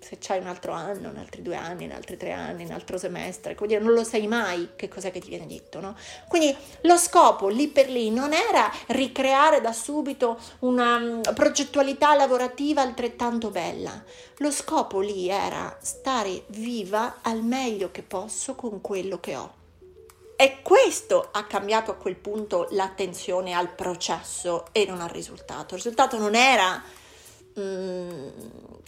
se 0.01 0.19
c'hai 0.21 0.39
un 0.39 0.47
altro 0.47 0.73
anno, 0.73 1.11
in 1.11 1.19
altri 1.19 1.43
due 1.43 1.57
anni, 1.57 1.85
in 1.85 1.93
altri 1.93 2.17
tre 2.17 2.33
anni, 2.33 2.63
in 2.63 2.73
altro 2.73 2.99
semestre, 2.99 3.55
quindi 3.55 3.77
non 3.79 3.93
lo 3.93 4.05
sai 4.05 4.27
mai 4.27 4.71
che 4.77 4.89
cos'è 4.89 5.11
che 5.11 5.21
ti 5.21 5.29
viene 5.29 5.47
detto, 5.47 5.81
no? 5.81 5.97
Quindi 6.29 6.57
lo 6.83 6.97
scopo 6.97 7.49
lì 7.49 7.69
per 7.69 7.89
lì 7.89 8.11
non 8.11 8.33
era 8.33 8.71
ricreare 8.89 9.61
da 9.61 9.73
subito 9.73 10.39
una 10.61 10.99
mm, 10.99 11.21
progettualità 11.35 12.15
lavorativa 12.15 12.81
altrettanto 12.83 13.51
bella, 13.51 14.03
lo 14.39 14.51
scopo 14.51 15.01
lì 15.01 15.29
era 15.29 15.77
stare 15.81 16.45
viva 16.49 17.19
al 17.23 17.43
meglio 17.43 17.91
che 17.91 18.03
posso 18.03 18.55
con 18.55 18.81
quello 18.81 19.19
che 19.19 19.37
ho. 19.37 19.57
E 20.41 20.63
questo 20.63 21.31
ha 21.33 21.45
cambiato 21.47 21.91
a 21.91 21.95
quel 21.95 22.15
punto 22.15 22.69
l'attenzione 22.71 23.55
al 23.55 23.75
processo 23.75 24.67
e 24.71 24.87
non 24.87 25.01
al 25.01 25.09
risultato. 25.09 25.75
Il 25.75 25.83
risultato 25.83 26.17
non 26.17 26.37
era 26.37 26.81
Mm, 27.59 28.29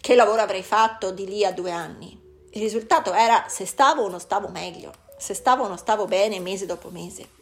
che 0.01 0.15
lavoro 0.15 0.41
avrei 0.41 0.63
fatto 0.63 1.11
di 1.11 1.27
lì 1.27 1.45
a 1.45 1.53
due 1.53 1.73
anni. 1.73 2.19
Il 2.53 2.61
risultato 2.61 3.13
era 3.13 3.47
se 3.49 3.67
stavo 3.67 4.03
o 4.03 4.09
non 4.09 4.21
stavo 4.21 4.49
meglio, 4.49 4.93
se 5.19 5.35
stavo 5.35 5.65
o 5.65 5.69
non 5.69 5.79
stavo 5.79 6.07
bene 6.07 6.39
mese 6.39 6.67
dopo 6.67 6.89
mese. 6.91 7.39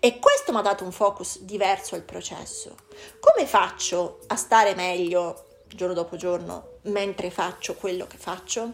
E 0.00 0.18
questo 0.18 0.52
mi 0.52 0.58
ha 0.58 0.62
dato 0.62 0.84
un 0.84 0.92
focus 0.92 1.40
diverso 1.40 1.94
al 1.94 2.02
processo. 2.02 2.74
Come 3.20 3.46
faccio 3.46 4.20
a 4.26 4.36
stare 4.36 4.74
meglio 4.74 5.44
giorno 5.68 5.94
dopo 5.94 6.16
giorno 6.16 6.78
mentre 6.82 7.30
faccio 7.30 7.74
quello 7.74 8.06
che 8.06 8.18
faccio? 8.18 8.72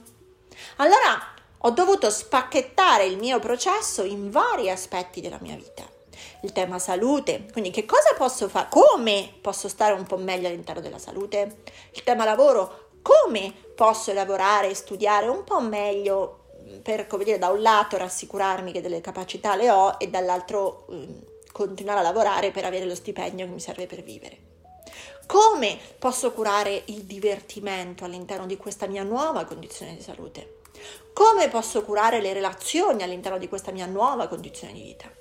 Allora 0.77 1.35
ho 1.59 1.71
dovuto 1.71 2.11
spacchettare 2.11 3.05
il 3.05 3.19
mio 3.19 3.39
processo 3.39 4.03
in 4.03 4.31
vari 4.31 4.71
aspetti 4.71 5.21
della 5.21 5.39
mia 5.41 5.57
vita 5.57 5.88
il 6.43 6.53
tema 6.53 6.79
salute, 6.79 7.47
quindi 7.53 7.71
che 7.71 7.85
cosa 7.85 8.15
posso 8.17 8.49
fare, 8.49 8.69
come 8.71 9.33
posso 9.41 9.69
stare 9.69 9.93
un 9.93 10.05
po' 10.05 10.17
meglio 10.17 10.49
all'interno 10.49 10.81
della 10.81 10.99
salute, 10.99 11.63
il 11.93 12.03
tema 12.03 12.25
lavoro, 12.25 12.91
come 13.03 13.53
posso 13.75 14.13
lavorare 14.13 14.71
e 14.71 14.75
studiare 14.75 15.27
un 15.29 15.45
po' 15.45 15.61
meglio 15.61 16.45
per, 16.83 17.07
come 17.07 17.25
dire, 17.25 17.39
da 17.39 17.49
un 17.49 17.63
lato 17.63 17.97
rassicurarmi 17.97 18.73
che 18.73 18.81
delle 18.81 19.01
capacità 19.01 19.57
le 19.57 19.71
ho 19.71 19.95
e 19.99 20.09
dall'altro 20.09 20.87
eh, 20.91 21.07
continuare 21.53 22.01
a 22.01 22.03
lavorare 22.03 22.51
per 22.51 22.65
avere 22.65 22.85
lo 22.85 22.95
stipendio 22.95 23.47
che 23.47 23.53
mi 23.53 23.61
serve 23.61 23.87
per 23.87 24.03
vivere. 24.03 24.47
Come 25.27 25.79
posso 25.99 26.33
curare 26.33 26.83
il 26.87 27.05
divertimento 27.05 28.05
all'interno 28.05 28.47
di 28.47 28.57
questa 28.57 28.87
mia 28.87 29.03
nuova 29.03 29.45
condizione 29.45 29.95
di 29.95 30.03
salute? 30.03 30.61
Come 31.13 31.49
posso 31.49 31.83
curare 31.83 32.21
le 32.21 32.33
relazioni 32.33 33.03
all'interno 33.03 33.39
di 33.39 33.49
questa 33.49 33.73
mia 33.73 33.87
nuova 33.87 34.29
condizione 34.29 34.73
di 34.73 34.83
vita? 34.83 35.18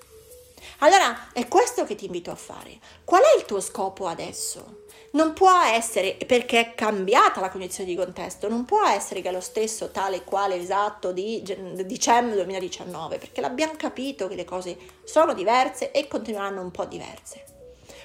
Allora 0.80 1.32
è 1.34 1.48
questo 1.48 1.86
che 1.86 1.96
ti 1.96 2.06
invito 2.06 2.30
a 2.30 2.36
fare. 2.36 2.78
Qual 3.04 3.22
è 3.22 3.38
il 3.38 3.46
tuo 3.46 3.60
scopo 3.60 4.06
adesso? 4.06 4.84
Non 5.12 5.34
può 5.34 5.52
essere, 5.63 6.16
perché 6.28 6.60
è 6.60 6.76
cambiata 6.76 7.42
la 7.42 7.50
condizione 7.50 7.90
di 7.90 7.96
contesto, 7.96 8.48
non 8.48 8.66
può 8.66 8.86
essere 8.86 9.22
che 9.22 9.30
è 9.30 9.32
lo 9.32 9.40
stesso 9.40 9.90
tale 9.90 10.24
quale 10.24 10.56
esatto 10.56 11.12
di 11.12 11.42
dicembre 11.86 12.36
2019, 12.36 13.18
perché 13.18 13.42
l'abbiamo 13.42 13.74
capito 13.76 14.28
che 14.28 14.36
le 14.36 14.46
cose 14.46 14.78
sono 15.04 15.34
diverse 15.34 15.92
e 15.92 16.08
continueranno 16.08 16.62
un 16.62 16.70
po' 16.70 16.86
diverse. 16.86 17.46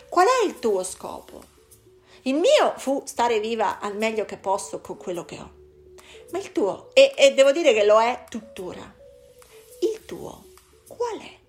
Qual 0.08 0.26
è 0.26 0.46
il 0.46 0.58
tuo 0.58 0.82
scopo? 0.82 1.42
Il 2.22 2.36
mio 2.36 2.72
fu 2.76 3.02
stare 3.04 3.40
viva 3.40 3.80
al 3.80 3.96
meglio 3.96 4.24
che 4.24 4.38
posso 4.38 4.80
con 4.80 4.96
quello 4.96 5.26
che 5.26 5.38
ho. 5.38 5.50
Ma 6.30 6.38
il 6.38 6.52
tuo, 6.52 6.88
e, 6.94 7.12
e 7.16 7.34
devo 7.34 7.52
dire 7.52 7.74
che 7.74 7.84
lo 7.84 8.00
è 8.00 8.24
tuttora, 8.30 8.94
il 9.80 10.04
tuo 10.06 10.44
qual 10.86 11.18
è? 11.20 11.40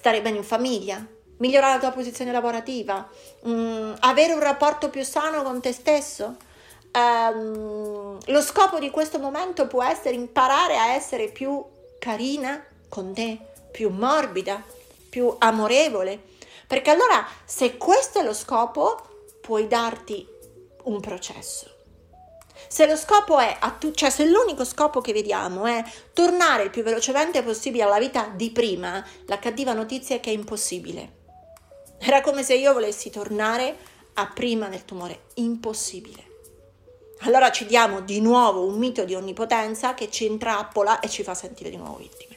Stare 0.00 0.22
bene 0.22 0.38
in 0.38 0.44
famiglia, 0.44 1.06
migliorare 1.36 1.74
la 1.74 1.78
tua 1.78 1.90
posizione 1.90 2.32
lavorativa, 2.32 3.06
mm, 3.46 3.92
avere 3.98 4.32
un 4.32 4.40
rapporto 4.40 4.88
più 4.88 5.04
sano 5.04 5.42
con 5.42 5.60
te 5.60 5.72
stesso. 5.72 6.36
Um, 6.94 8.18
lo 8.24 8.40
scopo 8.40 8.78
di 8.78 8.88
questo 8.88 9.18
momento 9.18 9.66
può 9.66 9.84
essere 9.84 10.14
imparare 10.14 10.78
a 10.78 10.94
essere 10.94 11.28
più 11.28 11.62
carina 11.98 12.64
con 12.88 13.12
te, 13.12 13.38
più 13.70 13.90
morbida, 13.90 14.62
più 15.10 15.34
amorevole. 15.38 16.18
Perché 16.66 16.88
allora, 16.88 17.26
se 17.44 17.76
questo 17.76 18.20
è 18.20 18.22
lo 18.22 18.32
scopo, 18.32 19.02
puoi 19.42 19.66
darti 19.68 20.26
un 20.84 20.98
processo. 21.00 21.79
Se 22.72 22.86
lo 22.86 22.94
scopo 22.94 23.40
è, 23.40 23.58
cioè 23.94 24.10
se 24.10 24.24
l'unico 24.26 24.64
scopo 24.64 25.00
che 25.00 25.12
vediamo 25.12 25.66
è 25.66 25.82
tornare 26.12 26.62
il 26.62 26.70
più 26.70 26.84
velocemente 26.84 27.42
possibile 27.42 27.82
alla 27.82 27.98
vita 27.98 28.30
di 28.32 28.52
prima, 28.52 29.04
la 29.26 29.40
cattiva 29.40 29.72
notizia 29.72 30.14
è 30.14 30.20
che 30.20 30.30
è 30.30 30.34
impossibile. 30.34 31.18
Era 31.98 32.20
come 32.20 32.44
se 32.44 32.54
io 32.54 32.72
volessi 32.72 33.10
tornare 33.10 33.76
a 34.14 34.30
prima 34.32 34.68
del 34.68 34.84
tumore, 34.84 35.22
impossibile. 35.34 36.28
Allora 37.22 37.50
ci 37.50 37.66
diamo 37.66 38.02
di 38.02 38.20
nuovo 38.20 38.64
un 38.64 38.78
mito 38.78 39.04
di 39.04 39.16
onnipotenza 39.16 39.94
che 39.94 40.08
ci 40.08 40.26
intrappola 40.26 41.00
e 41.00 41.08
ci 41.08 41.24
fa 41.24 41.34
sentire 41.34 41.70
di 41.70 41.76
nuovo 41.76 41.96
vittime. 41.96 42.36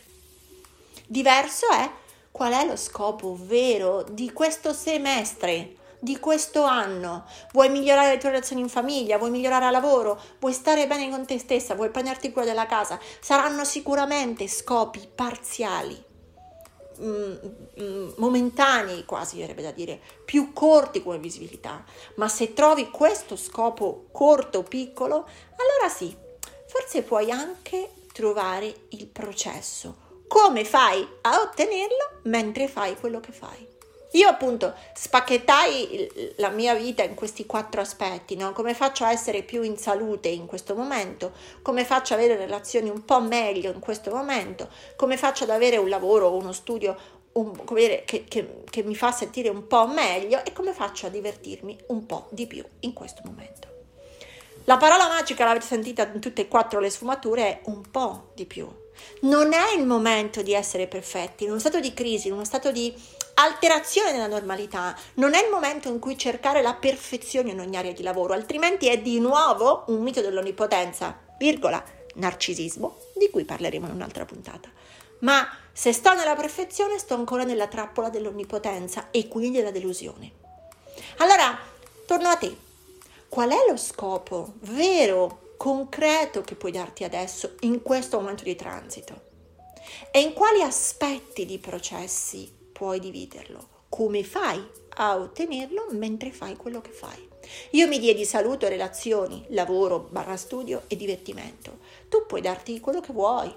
Diverso 1.05 1.67
è 1.69 1.87
qual 2.31 2.53
è 2.53 2.65
lo 2.65 2.75
scopo 2.75 3.37
vero 3.39 4.03
di 4.09 4.33
questo 4.33 4.73
semestre 4.73 5.75
di 6.03 6.19
questo 6.19 6.63
anno. 6.63 7.23
Vuoi 7.53 7.69
migliorare 7.69 8.09
le 8.09 8.17
tue 8.17 8.29
relazioni 8.29 8.61
in 8.61 8.67
famiglia, 8.67 9.17
vuoi 9.17 9.31
migliorare 9.31 9.65
a 9.65 9.71
lavoro, 9.71 10.19
vuoi 10.39 10.51
stare 10.51 10.85
bene 10.85 11.09
con 11.09 11.25
te 11.25 11.39
stessa, 11.39 11.75
vuoi 11.75 11.91
prenderti 11.91 12.33
cura 12.33 12.43
della 12.43 12.65
casa. 12.65 12.99
Saranno 13.21 13.63
sicuramente 13.63 14.49
scopi 14.49 15.07
parziali, 15.15 16.03
mm, 17.01 17.33
mm, 17.81 18.09
momentanei 18.17 19.05
quasi, 19.05 19.39
verrebbe 19.39 19.61
da 19.61 19.71
dire, 19.71 19.97
più 20.25 20.51
corti 20.51 21.01
come 21.01 21.19
visibilità. 21.19 21.85
Ma 22.15 22.27
se 22.27 22.53
trovi 22.53 22.89
questo 22.89 23.37
scopo 23.37 24.07
corto 24.11 24.59
o 24.59 24.63
piccolo, 24.63 25.25
allora 25.55 25.87
sì, 25.89 26.13
forse 26.67 27.03
puoi 27.03 27.31
anche 27.31 27.91
trovare 28.11 28.87
il 28.89 29.07
processo. 29.07 30.01
Come 30.27 30.65
fai 30.65 31.07
a 31.21 31.39
ottenerlo 31.39 32.19
mentre 32.23 32.67
fai 32.67 32.97
quello 32.97 33.21
che 33.21 33.31
fai? 33.31 33.72
Io 34.13 34.27
appunto 34.27 34.73
spacchettai 34.93 36.33
la 36.37 36.49
mia 36.49 36.75
vita 36.75 37.03
in 37.03 37.15
questi 37.15 37.45
quattro 37.45 37.81
aspetti, 37.81 38.35
no? 38.35 38.51
come 38.51 38.73
faccio 38.73 39.05
a 39.05 39.11
essere 39.11 39.41
più 39.41 39.63
in 39.63 39.77
salute 39.77 40.29
in 40.29 40.45
questo 40.45 40.75
momento, 40.75 41.31
come 41.61 41.83
faccio 41.83 42.13
ad 42.13 42.19
avere 42.19 42.35
relazioni 42.35 42.89
un 42.89 43.05
po' 43.05 43.21
meglio 43.21 43.71
in 43.71 43.79
questo 43.79 44.11
momento, 44.11 44.69
come 44.95 45.17
faccio 45.17 45.45
ad 45.45 45.49
avere 45.49 45.77
un 45.77 45.89
lavoro 45.89 46.27
o 46.27 46.37
uno 46.37 46.51
studio 46.51 46.95
un, 47.33 47.59
dire, 47.73 48.03
che, 48.05 48.25
che, 48.25 48.63
che 48.69 48.83
mi 48.83 48.95
fa 48.95 49.11
sentire 49.11 49.49
un 49.49 49.65
po' 49.65 49.87
meglio 49.87 50.43
e 50.45 50.53
come 50.53 50.73
faccio 50.73 51.07
a 51.07 51.09
divertirmi 51.09 51.77
un 51.87 52.05
po' 52.05 52.27
di 52.29 52.45
più 52.45 52.63
in 52.81 52.93
questo 52.93 53.21
momento. 53.25 53.67
La 54.65 54.77
parola 54.77 55.07
magica 55.07 55.43
l'avete 55.43 55.65
sentita 55.65 56.09
in 56.13 56.21
tutte 56.21 56.41
e 56.41 56.47
quattro 56.47 56.79
le 56.79 56.89
sfumature, 56.89 57.41
è 57.41 57.61
un 57.65 57.81
po' 57.89 58.31
di 58.33 58.45
più. 58.45 58.67
Non 59.21 59.51
è 59.51 59.75
il 59.75 59.85
momento 59.85 60.41
di 60.41 60.53
essere 60.53 60.87
perfetti, 60.87 61.43
in 61.43 61.49
uno 61.49 61.59
stato 61.59 61.79
di 61.79 61.93
crisi, 61.93 62.27
in 62.27 62.33
uno 62.33 62.45
stato 62.45 62.71
di 62.71 62.93
alterazione 63.35 64.11
della 64.11 64.27
normalità, 64.27 64.95
non 65.15 65.33
è 65.33 65.43
il 65.43 65.49
momento 65.49 65.87
in 65.89 65.99
cui 65.99 66.17
cercare 66.17 66.61
la 66.61 66.73
perfezione 66.73 67.51
in 67.51 67.59
ogni 67.59 67.77
area 67.77 67.91
di 67.91 68.03
lavoro, 68.03 68.33
altrimenti 68.33 68.87
è 68.87 68.99
di 68.99 69.19
nuovo 69.19 69.83
un 69.87 70.01
mito 70.01 70.21
dell'onnipotenza, 70.21 71.17
virgola, 71.37 71.83
narcisismo, 72.15 72.97
di 73.15 73.29
cui 73.29 73.43
parleremo 73.43 73.87
in 73.87 73.93
un'altra 73.93 74.25
puntata. 74.25 74.69
Ma 75.19 75.47
se 75.71 75.93
sto 75.93 76.13
nella 76.13 76.35
perfezione, 76.35 76.99
sto 76.99 77.15
ancora 77.15 77.43
nella 77.43 77.67
trappola 77.67 78.09
dell'onnipotenza 78.09 79.07
e 79.09 79.27
quindi 79.27 79.57
della 79.57 79.71
delusione. 79.71 80.31
Allora, 81.17 81.57
torno 82.05 82.27
a 82.29 82.35
te. 82.35 82.55
Qual 83.29 83.49
è 83.49 83.65
lo 83.67 83.77
scopo 83.77 84.53
vero, 84.59 85.53
concreto 85.57 86.41
che 86.41 86.55
puoi 86.55 86.71
darti 86.71 87.03
adesso 87.03 87.55
in 87.61 87.81
questo 87.81 88.19
momento 88.19 88.43
di 88.43 88.55
transito? 88.55 89.31
E 90.11 90.21
in 90.21 90.33
quali 90.33 90.61
aspetti 90.61 91.45
di 91.45 91.57
processi 91.57 92.61
puoi 92.73 92.99
dividerlo? 92.99 93.69
Come 93.87 94.23
fai 94.23 94.61
a 94.95 95.17
ottenerlo 95.17 95.87
mentre 95.91 96.31
fai 96.31 96.57
quello 96.57 96.81
che 96.81 96.89
fai? 96.89 97.29
Io 97.71 97.87
mi 97.87 97.99
diedi 97.99 98.25
saluto, 98.25 98.67
relazioni, 98.67 99.45
lavoro, 99.49 100.07
barra 100.09 100.35
studio 100.35 100.83
e 100.87 100.95
divertimento. 100.95 101.79
Tu 102.09 102.25
puoi 102.25 102.41
darti 102.41 102.79
quello 102.79 103.01
che 103.01 103.13
vuoi, 103.13 103.53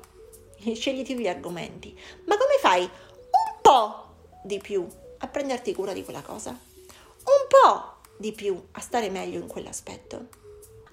scegliti 0.74 1.16
gli 1.16 1.28
argomenti, 1.28 1.98
ma 2.26 2.36
come 2.36 2.58
fai 2.60 2.82
un 2.82 3.60
po' 3.62 4.04
di 4.44 4.58
più 4.58 4.86
a 5.18 5.26
prenderti 5.26 5.74
cura 5.74 5.92
di 5.92 6.04
quella 6.04 6.22
cosa? 6.22 6.50
Un 6.50 7.46
po' 7.48 7.94
di 8.18 8.32
più 8.32 8.60
a 8.72 8.80
stare 8.80 9.08
meglio 9.10 9.40
in 9.40 9.46
quell'aspetto. 9.46 10.45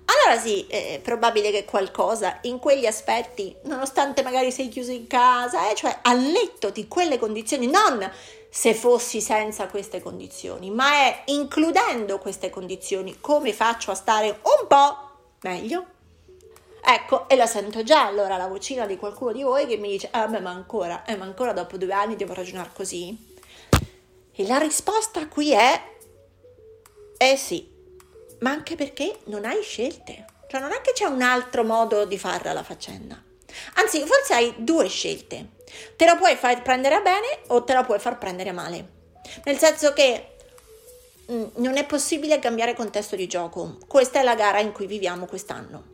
Allora 0.06 0.39
sì, 0.39 0.66
è 0.68 1.00
probabile 1.02 1.52
che 1.52 1.66
qualcosa 1.66 2.39
in 2.44 2.60
quegli 2.60 2.86
aspetti, 2.86 3.56
nonostante 3.63 4.22
magari 4.22 4.52
sei 4.52 4.70
chiuso 4.70 4.92
in 4.92 5.08
casa, 5.08 5.70
eh, 5.70 5.76
cioè 5.76 6.00
al 6.02 6.20
netto 6.20 6.70
di 6.70 6.88
quelle 6.88 7.18
condizioni, 7.18 7.68
non 7.68 8.10
se 8.50 8.74
fossi 8.74 9.22
senza 9.22 9.68
queste 9.68 10.02
condizioni, 10.02 10.70
ma 10.70 10.92
è 10.92 11.24
includendo 11.26 12.20
queste 12.20 12.50
condizioni 12.50 13.20
come 13.20 13.54
faccio 13.54 13.92
a 13.92 13.96
stare 13.96 14.39
un 14.42 14.68
po' 14.68 14.98
meglio. 15.42 15.86
Ecco, 16.86 17.30
e 17.30 17.36
la 17.36 17.46
sento 17.48 17.82
già 17.82 18.06
allora 18.06 18.36
la 18.36 18.48
vocina 18.48 18.86
di 18.86 18.98
qualcuno 18.98 19.32
di 19.32 19.42
voi 19.42 19.66
che 19.66 19.78
mi 19.78 19.89
dice, 19.89 20.10
ah 20.12 20.28
beh, 20.28 20.42
ma 20.42 20.52
ancora, 20.52 21.06
eh, 21.06 21.16
ma 21.16 21.24
ancora 21.24 21.54
dopo 21.54 21.78
due 21.78 21.94
anni 21.94 22.18
devo 22.18 22.34
ragionare 22.34 22.72
così? 22.74 23.36
E 24.36 24.48
la 24.48 24.58
risposta 24.58 25.28
qui 25.28 25.52
è 25.52 25.92
eh 27.18 27.38
sì, 27.38 27.72
ma 28.43 28.51
anche 28.51 28.75
perché 28.75 29.19
non 29.25 29.45
hai 29.45 29.63
scelte. 29.63 30.25
Cioè 30.47 30.60
non 30.60 30.71
è 30.71 30.82
che 30.82 30.91
c'è 30.91 31.06
un 31.06 31.21
altro 31.21 31.63
modo 31.63 32.06
di 32.06 32.19
farla 32.19 32.53
la 32.53 32.62
faccenda. 32.62 33.19
Anzi, 33.75 34.06
forse 34.06 34.34
hai 34.34 34.53
due 34.58 34.88
scelte. 34.88 35.47
Te 35.95 36.06
la 36.06 36.15
puoi 36.15 36.36
far 36.36 36.62
prendere 36.62 36.95
a 36.95 37.01
bene 37.01 37.39
o 37.47 37.63
te 37.63 37.73
la 37.73 37.84
puoi 37.84 37.99
far 37.99 38.17
prendere 38.17 38.49
a 38.49 38.53
male. 38.53 38.88
Nel 39.45 39.58
senso 39.58 39.93
che 39.93 40.36
mm, 41.32 41.43
non 41.56 41.77
è 41.77 41.86
possibile 41.86 42.38
cambiare 42.39 42.75
contesto 42.75 43.15
di 43.15 43.27
gioco. 43.27 43.77
Questa 43.88 44.19
è 44.19 44.23
la 44.23 44.36
gara 44.36 44.60
in 44.60 44.73
cui 44.73 44.86
viviamo 44.86 45.25
quest'anno. 45.25 45.91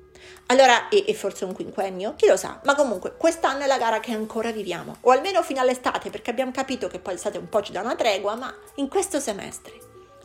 Allora, 0.48 0.90
e, 0.90 1.06
e, 1.08 1.14
forse 1.14 1.46
un 1.46 1.54
quinquennio, 1.54 2.16
chi 2.16 2.26
lo 2.26 2.36
sa, 2.36 2.60
ma 2.64 2.74
comunque 2.74 3.16
quest'anno 3.16 3.64
è 3.64 3.68
la 3.68 3.78
gara 3.78 4.00
che 4.00 4.14
ancora 4.14 4.52
viviamo, 4.52 4.98
o 5.02 5.12
almeno 5.12 5.44
fino 5.44 5.62
all'estate, 5.62 6.10
perché 6.10 6.32
abbiamo 6.32 6.52
capito 6.52 6.88
che 6.88 6.98
poi 6.98 7.14
l'estate 7.14 7.38
un 7.38 7.48
po' 7.48 7.62
ci 7.62 7.72
dà 7.72 7.82
una 7.82 7.96
tregua, 7.96 8.34
ma 8.34 8.52
in 8.76 8.90
questo 8.90 9.20
semestre 9.20 9.74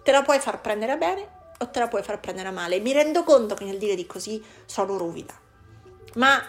te 0.02 0.10
la 0.12 0.22
puoi 0.22 0.38
far 0.38 0.62
prendere 0.62 0.92
a 0.92 0.96
bene 0.96 1.42
o 1.58 1.68
te 1.68 1.78
la 1.78 1.88
puoi 1.88 2.02
far 2.02 2.20
prendere 2.20 2.48
a 2.48 2.52
male. 2.52 2.80
Mi 2.80 2.92
rendo 2.92 3.24
conto 3.24 3.54
che 3.54 3.64
nel 3.64 3.78
dire 3.78 3.94
di 3.94 4.06
così 4.06 4.42
sono 4.64 4.96
ruvida, 4.96 5.34
ma 6.14 6.42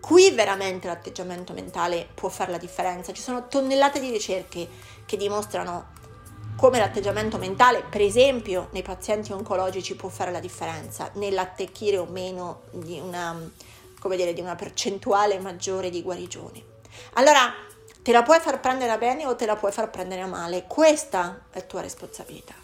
qui 0.00 0.30
veramente 0.30 0.86
l'atteggiamento 0.86 1.52
mentale 1.52 2.08
può 2.14 2.28
fare 2.28 2.50
la 2.50 2.58
differenza. 2.58 3.12
Ci 3.12 3.22
sono 3.22 3.48
tonnellate 3.48 4.00
di 4.00 4.10
ricerche 4.10 4.68
che 5.04 5.16
dimostrano 5.16 5.94
come 6.56 6.78
l'atteggiamento 6.78 7.36
mentale, 7.36 7.82
per 7.82 8.00
esempio, 8.00 8.68
nei 8.72 8.82
pazienti 8.82 9.32
oncologici 9.32 9.94
può 9.94 10.08
fare 10.08 10.30
la 10.30 10.40
differenza 10.40 11.10
nell'attecchire 11.14 11.98
o 11.98 12.06
meno 12.06 12.62
di 12.70 12.98
una, 12.98 13.38
dire, 14.08 14.32
di 14.32 14.40
una 14.40 14.54
percentuale 14.54 15.38
maggiore 15.38 15.90
di 15.90 16.00
guarigione. 16.02 16.74
Allora, 17.14 17.52
Te 18.06 18.12
la 18.12 18.22
puoi 18.22 18.38
far 18.38 18.60
prendere 18.60 18.92
a 18.92 18.98
bene 18.98 19.26
o 19.26 19.34
te 19.34 19.46
la 19.46 19.56
puoi 19.56 19.72
far 19.72 19.90
prendere 19.90 20.20
a 20.20 20.28
male. 20.28 20.62
Questa 20.68 21.46
è 21.50 21.66
tua 21.66 21.80
responsabilità. 21.80 22.54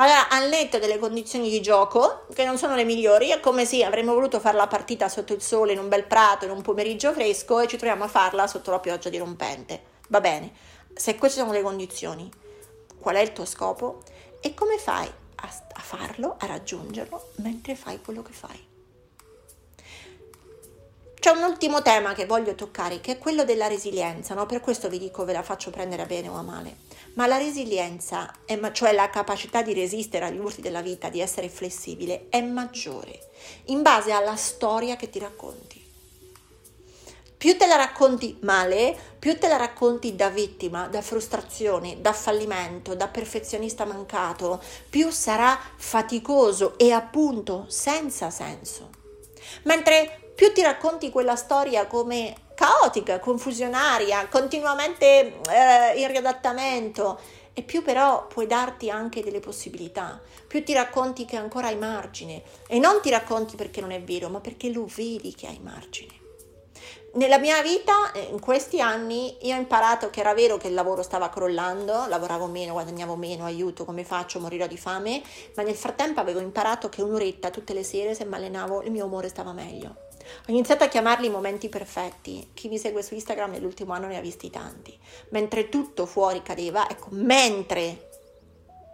Allora, 0.00 0.28
al 0.28 0.48
netto 0.48 0.78
delle 0.78 0.96
condizioni 0.96 1.50
di 1.50 1.60
gioco, 1.60 2.26
che 2.32 2.44
non 2.44 2.56
sono 2.56 2.76
le 2.76 2.84
migliori, 2.84 3.30
è 3.30 3.40
come 3.40 3.64
se 3.64 3.82
avremmo 3.82 4.14
voluto 4.14 4.38
fare 4.38 4.56
la 4.56 4.68
partita 4.68 5.08
sotto 5.08 5.32
il 5.32 5.42
sole, 5.42 5.72
in 5.72 5.80
un 5.80 5.88
bel 5.88 6.04
prato, 6.04 6.44
in 6.44 6.52
un 6.52 6.62
pomeriggio 6.62 7.12
fresco 7.12 7.58
e 7.58 7.66
ci 7.66 7.76
troviamo 7.76 8.04
a 8.04 8.08
farla 8.08 8.46
sotto 8.46 8.70
la 8.70 8.78
pioggia 8.78 9.08
dirompente. 9.08 9.82
Va 10.06 10.20
bene, 10.20 10.52
se 10.94 11.16
queste 11.16 11.40
sono 11.40 11.50
le 11.50 11.62
condizioni, 11.62 12.30
qual 13.00 13.16
è 13.16 13.20
il 13.20 13.32
tuo 13.32 13.44
scopo 13.44 14.02
e 14.40 14.54
come 14.54 14.78
fai 14.78 15.08
a, 15.08 15.48
a 15.72 15.80
farlo, 15.80 16.36
a 16.38 16.46
raggiungerlo, 16.46 17.30
mentre 17.38 17.74
fai 17.74 18.00
quello 18.00 18.22
che 18.22 18.32
fai? 18.32 18.67
C'è 21.18 21.30
un 21.30 21.42
ultimo 21.42 21.82
tema 21.82 22.14
che 22.14 22.26
voglio 22.26 22.54
toccare, 22.54 23.00
che 23.00 23.12
è 23.12 23.18
quello 23.18 23.44
della 23.44 23.66
resilienza, 23.66 24.34
no? 24.34 24.46
per 24.46 24.60
questo 24.60 24.88
vi 24.88 25.00
dico 25.00 25.24
ve 25.24 25.32
la 25.32 25.42
faccio 25.42 25.70
prendere 25.70 26.02
a 26.02 26.06
bene 26.06 26.28
o 26.28 26.34
a 26.34 26.42
male. 26.42 26.76
Ma 27.14 27.26
la 27.26 27.38
resilienza, 27.38 28.32
cioè 28.72 28.92
la 28.92 29.10
capacità 29.10 29.62
di 29.62 29.74
resistere 29.74 30.26
agli 30.26 30.38
urti 30.38 30.60
della 30.60 30.80
vita, 30.80 31.08
di 31.08 31.20
essere 31.20 31.48
flessibile, 31.48 32.26
è 32.28 32.40
maggiore 32.40 33.18
in 33.66 33.82
base 33.82 34.12
alla 34.12 34.36
storia 34.36 34.94
che 34.94 35.10
ti 35.10 35.18
racconti. 35.18 35.86
Più 37.36 37.56
te 37.56 37.66
la 37.66 37.76
racconti 37.76 38.36
male, 38.42 38.96
più 39.18 39.38
te 39.38 39.48
la 39.48 39.56
racconti 39.56 40.14
da 40.14 40.28
vittima, 40.28 40.86
da 40.86 41.02
frustrazione, 41.02 42.00
da 42.00 42.12
fallimento, 42.12 42.94
da 42.94 43.08
perfezionista 43.08 43.84
mancato, 43.84 44.60
più 44.88 45.10
sarà 45.10 45.58
faticoso 45.76 46.78
e 46.78 46.92
appunto 46.92 47.64
senza 47.68 48.30
senso. 48.30 48.90
Mentre 49.62 50.27
più 50.38 50.52
ti 50.52 50.62
racconti 50.62 51.10
quella 51.10 51.34
storia 51.34 51.88
come 51.88 52.32
caotica, 52.54 53.18
confusionaria, 53.18 54.28
continuamente 54.28 55.40
eh, 55.50 56.00
in 56.00 56.06
riadattamento 56.06 57.18
e 57.52 57.64
più 57.64 57.82
però 57.82 58.28
puoi 58.28 58.46
darti 58.46 58.88
anche 58.88 59.20
delle 59.20 59.40
possibilità, 59.40 60.20
più 60.46 60.62
ti 60.62 60.72
racconti 60.74 61.24
che 61.24 61.34
ancora 61.34 61.66
hai 61.66 61.76
margine 61.76 62.44
e 62.68 62.78
non 62.78 63.00
ti 63.02 63.10
racconti 63.10 63.56
perché 63.56 63.80
non 63.80 63.90
è 63.90 64.00
vero, 64.00 64.28
ma 64.28 64.38
perché 64.38 64.70
lo 64.70 64.86
vedi 64.86 65.34
che 65.34 65.48
hai 65.48 65.58
margine. 65.60 66.14
Nella 67.14 67.38
mia 67.38 67.60
vita, 67.60 68.12
eh, 68.12 68.28
in 68.30 68.38
questi 68.38 68.80
anni, 68.80 69.38
io 69.40 69.56
ho 69.56 69.58
imparato 69.58 70.08
che 70.08 70.20
era 70.20 70.34
vero 70.34 70.56
che 70.56 70.68
il 70.68 70.74
lavoro 70.74 71.02
stava 71.02 71.30
crollando, 71.30 72.06
lavoravo 72.06 72.46
meno, 72.46 72.74
guadagnavo 72.74 73.16
meno, 73.16 73.44
aiuto, 73.44 73.84
come 73.84 74.04
faccio, 74.04 74.38
morirò 74.38 74.68
di 74.68 74.78
fame, 74.78 75.20
ma 75.56 75.64
nel 75.64 75.74
frattempo 75.74 76.20
avevo 76.20 76.38
imparato 76.38 76.88
che 76.88 77.02
un'oretta 77.02 77.50
tutte 77.50 77.74
le 77.74 77.82
sere, 77.82 78.14
se 78.14 78.24
mi 78.24 78.36
allenavo, 78.36 78.82
il 78.82 78.92
mio 78.92 79.06
umore 79.06 79.28
stava 79.28 79.52
meglio. 79.52 80.06
Ho 80.46 80.50
iniziato 80.50 80.84
a 80.84 80.88
chiamarli 80.88 81.28
momenti 81.28 81.68
perfetti. 81.68 82.50
Chi 82.54 82.68
mi 82.68 82.78
segue 82.78 83.02
su 83.02 83.14
Instagram 83.14 83.52
nell'ultimo 83.52 83.92
anno 83.92 84.06
ne 84.06 84.16
ha 84.16 84.20
visti 84.20 84.50
tanti. 84.50 84.98
Mentre 85.30 85.68
tutto 85.68 86.06
fuori 86.06 86.42
cadeva, 86.42 86.88
ecco, 86.88 87.08
mentre 87.10 88.08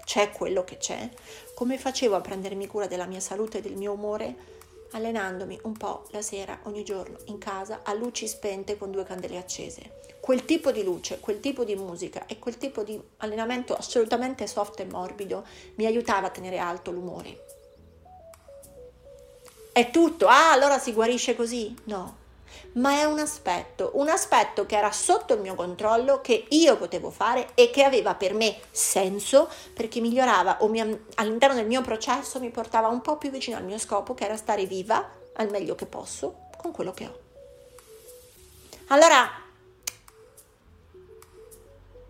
c'è 0.05 0.31
quello 0.33 0.65
che 0.65 0.77
c'è, 0.77 1.09
come 1.55 1.79
facevo 1.79 2.15
a 2.15 2.21
prendermi 2.21 2.67
cura 2.67 2.87
della 2.87 3.07
mia 3.07 3.21
salute 3.21 3.59
e 3.59 3.61
del 3.63 3.77
mio 3.77 3.93
umore? 3.93 4.53
Allenandomi 4.93 5.59
un 5.65 5.73
po' 5.73 6.05
la 6.11 6.23
sera, 6.23 6.61
ogni 6.65 6.85
giorno, 6.85 7.19
in 7.25 7.39
casa, 7.39 7.81
a 7.83 7.93
luci 7.95 8.29
spente 8.29 8.77
con 8.77 8.93
due 8.93 9.05
candele 9.05 9.39
accese. 9.39 10.03
quel 10.25 10.47
tipo 10.47 10.73
di 10.73 10.83
luce, 10.83 11.21
quel 11.21 11.39
tipo 11.39 11.65
di 11.65 11.77
musica 11.77 12.25
e 12.25 12.39
quel 12.39 12.57
tipo 12.57 12.83
di 12.83 12.99
allenamento 13.19 13.75
assolutamente 13.75 14.47
soft 14.47 14.81
e 14.81 14.87
morbido 14.87 15.45
mi 15.75 15.85
aiutava 15.85 16.29
a 16.29 16.31
tenere 16.31 16.57
alto 16.57 16.91
l'umore. 16.91 17.44
È 19.75 19.91
tutto, 19.91 20.29
ah, 20.29 20.53
allora 20.53 20.79
si 20.79 20.93
guarisce 20.93 21.35
così? 21.35 21.75
No, 21.87 22.15
ma 22.75 22.93
è 22.93 23.03
un 23.03 23.19
aspetto, 23.19 23.91
un 23.95 24.09
aspetto 24.09 24.67
che 24.67 24.77
era 24.77 24.93
sotto 24.93 25.35
il 25.35 25.41
mio 25.41 25.57
controllo, 25.57 26.21
che 26.21 26.47
io 26.51 26.77
potevo 26.77 27.11
fare 27.11 27.49
e 27.55 27.71
che 27.71 27.83
aveva 27.83 28.15
per 28.15 28.35
me 28.35 28.57
senso 28.71 29.51
perché 29.73 29.99
migliorava 29.99 30.59
o 30.61 30.69
mi, 30.69 30.79
all'interno 31.17 31.57
del 31.57 31.67
mio 31.67 31.83
processo 31.83 32.39
mi 32.39 32.51
portava 32.51 32.87
un 32.87 33.01
po' 33.01 33.17
più 33.17 33.31
vicino 33.31 33.57
al 33.57 33.65
mio 33.65 33.79
scopo, 33.79 34.15
che 34.15 34.27
era 34.27 34.37
stare 34.37 34.65
viva 34.65 35.11
al 35.33 35.51
meglio 35.51 35.75
che 35.75 35.87
posso 35.87 36.43
con 36.57 36.71
quello 36.71 36.93
che 36.93 37.07
ho. 37.07 37.19
Allora, 38.87 39.29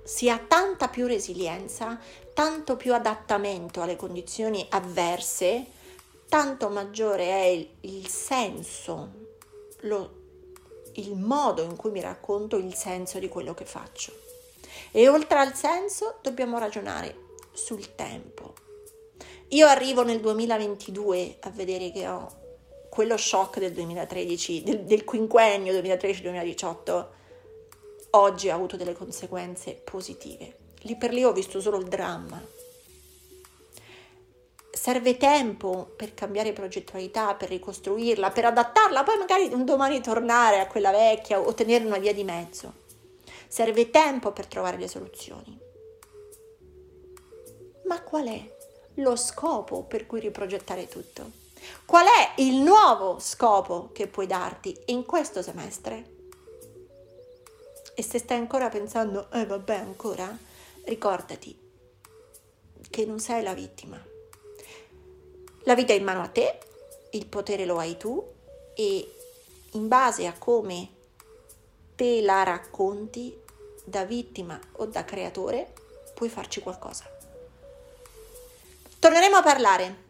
si 0.02 0.28
ha 0.28 0.38
tanta 0.38 0.88
più 0.88 1.06
resilienza, 1.06 1.98
tanto 2.34 2.76
più 2.76 2.92
adattamento 2.92 3.80
alle 3.80 3.96
condizioni 3.96 4.66
avverse, 4.68 5.64
tanto 6.34 6.68
maggiore 6.68 7.26
è 7.26 7.44
il, 7.44 7.68
il 7.82 8.08
senso, 8.08 9.08
lo, 9.82 10.14
il 10.94 11.14
modo 11.14 11.62
in 11.62 11.76
cui 11.76 11.92
mi 11.92 12.00
racconto 12.00 12.56
il 12.56 12.74
senso 12.74 13.20
di 13.20 13.28
quello 13.28 13.54
che 13.54 13.64
faccio. 13.64 14.12
E 14.90 15.08
oltre 15.08 15.38
al 15.38 15.54
senso 15.54 16.18
dobbiamo 16.22 16.58
ragionare 16.58 17.14
sul 17.52 17.94
tempo. 17.94 18.54
Io 19.50 19.68
arrivo 19.68 20.02
nel 20.02 20.18
2022 20.18 21.36
a 21.38 21.50
vedere 21.50 21.92
che 21.92 22.08
ho 22.08 22.28
quello 22.90 23.16
shock 23.16 23.60
del 23.60 23.72
2013, 23.72 24.64
del, 24.64 24.80
del 24.80 25.04
quinquennio 25.04 25.72
2013-2018, 25.72 27.06
oggi 28.10 28.50
ha 28.50 28.54
avuto 28.56 28.76
delle 28.76 28.94
conseguenze 28.94 29.80
positive. 29.84 30.56
Lì 30.80 30.96
per 30.96 31.12
lì 31.12 31.22
ho 31.22 31.32
visto 31.32 31.60
solo 31.60 31.78
il 31.78 31.86
dramma. 31.86 32.53
Serve 34.74 35.16
tempo 35.16 35.92
per 35.96 36.14
cambiare 36.14 36.52
progettualità, 36.52 37.34
per 37.34 37.48
ricostruirla, 37.48 38.30
per 38.30 38.46
adattarla, 38.46 39.04
poi 39.04 39.18
magari 39.18 39.48
un 39.52 39.64
domani 39.64 40.00
tornare 40.00 40.58
a 40.58 40.66
quella 40.66 40.90
vecchia 40.90 41.38
o 41.38 41.54
tenere 41.54 41.84
una 41.84 41.98
via 41.98 42.12
di 42.12 42.24
mezzo. 42.24 42.82
Serve 43.46 43.90
tempo 43.90 44.32
per 44.32 44.46
trovare 44.46 44.76
le 44.76 44.88
soluzioni. 44.88 45.56
Ma 47.84 48.02
qual 48.02 48.26
è 48.26 48.54
lo 48.94 49.14
scopo 49.14 49.84
per 49.84 50.06
cui 50.06 50.18
riprogettare 50.18 50.88
tutto? 50.88 51.30
Qual 51.84 52.06
è 52.06 52.40
il 52.42 52.56
nuovo 52.56 53.20
scopo 53.20 53.90
che 53.92 54.08
puoi 54.08 54.26
darti 54.26 54.76
in 54.86 55.04
questo 55.06 55.40
semestre? 55.40 56.12
E 57.94 58.02
se 58.02 58.18
stai 58.18 58.38
ancora 58.38 58.68
pensando, 58.68 59.30
eh 59.30 59.46
vabbè 59.46 59.76
ancora, 59.76 60.36
ricordati 60.84 61.56
che 62.90 63.06
non 63.06 63.20
sei 63.20 63.42
la 63.44 63.54
vittima. 63.54 64.13
La 65.64 65.74
vita 65.74 65.92
è 65.92 65.96
in 65.96 66.04
mano 66.04 66.22
a 66.22 66.28
te, 66.28 66.58
il 67.10 67.26
potere 67.26 67.64
lo 67.64 67.78
hai 67.78 67.96
tu 67.96 68.22
e 68.74 69.14
in 69.72 69.88
base 69.88 70.26
a 70.26 70.34
come 70.36 70.88
te 71.96 72.20
la 72.20 72.42
racconti 72.42 73.34
da 73.84 74.04
vittima 74.04 74.58
o 74.72 74.86
da 74.86 75.04
creatore 75.04 75.72
puoi 76.14 76.28
farci 76.28 76.60
qualcosa. 76.60 77.04
Torneremo 78.98 79.36
a 79.36 79.42
parlare 79.42 80.02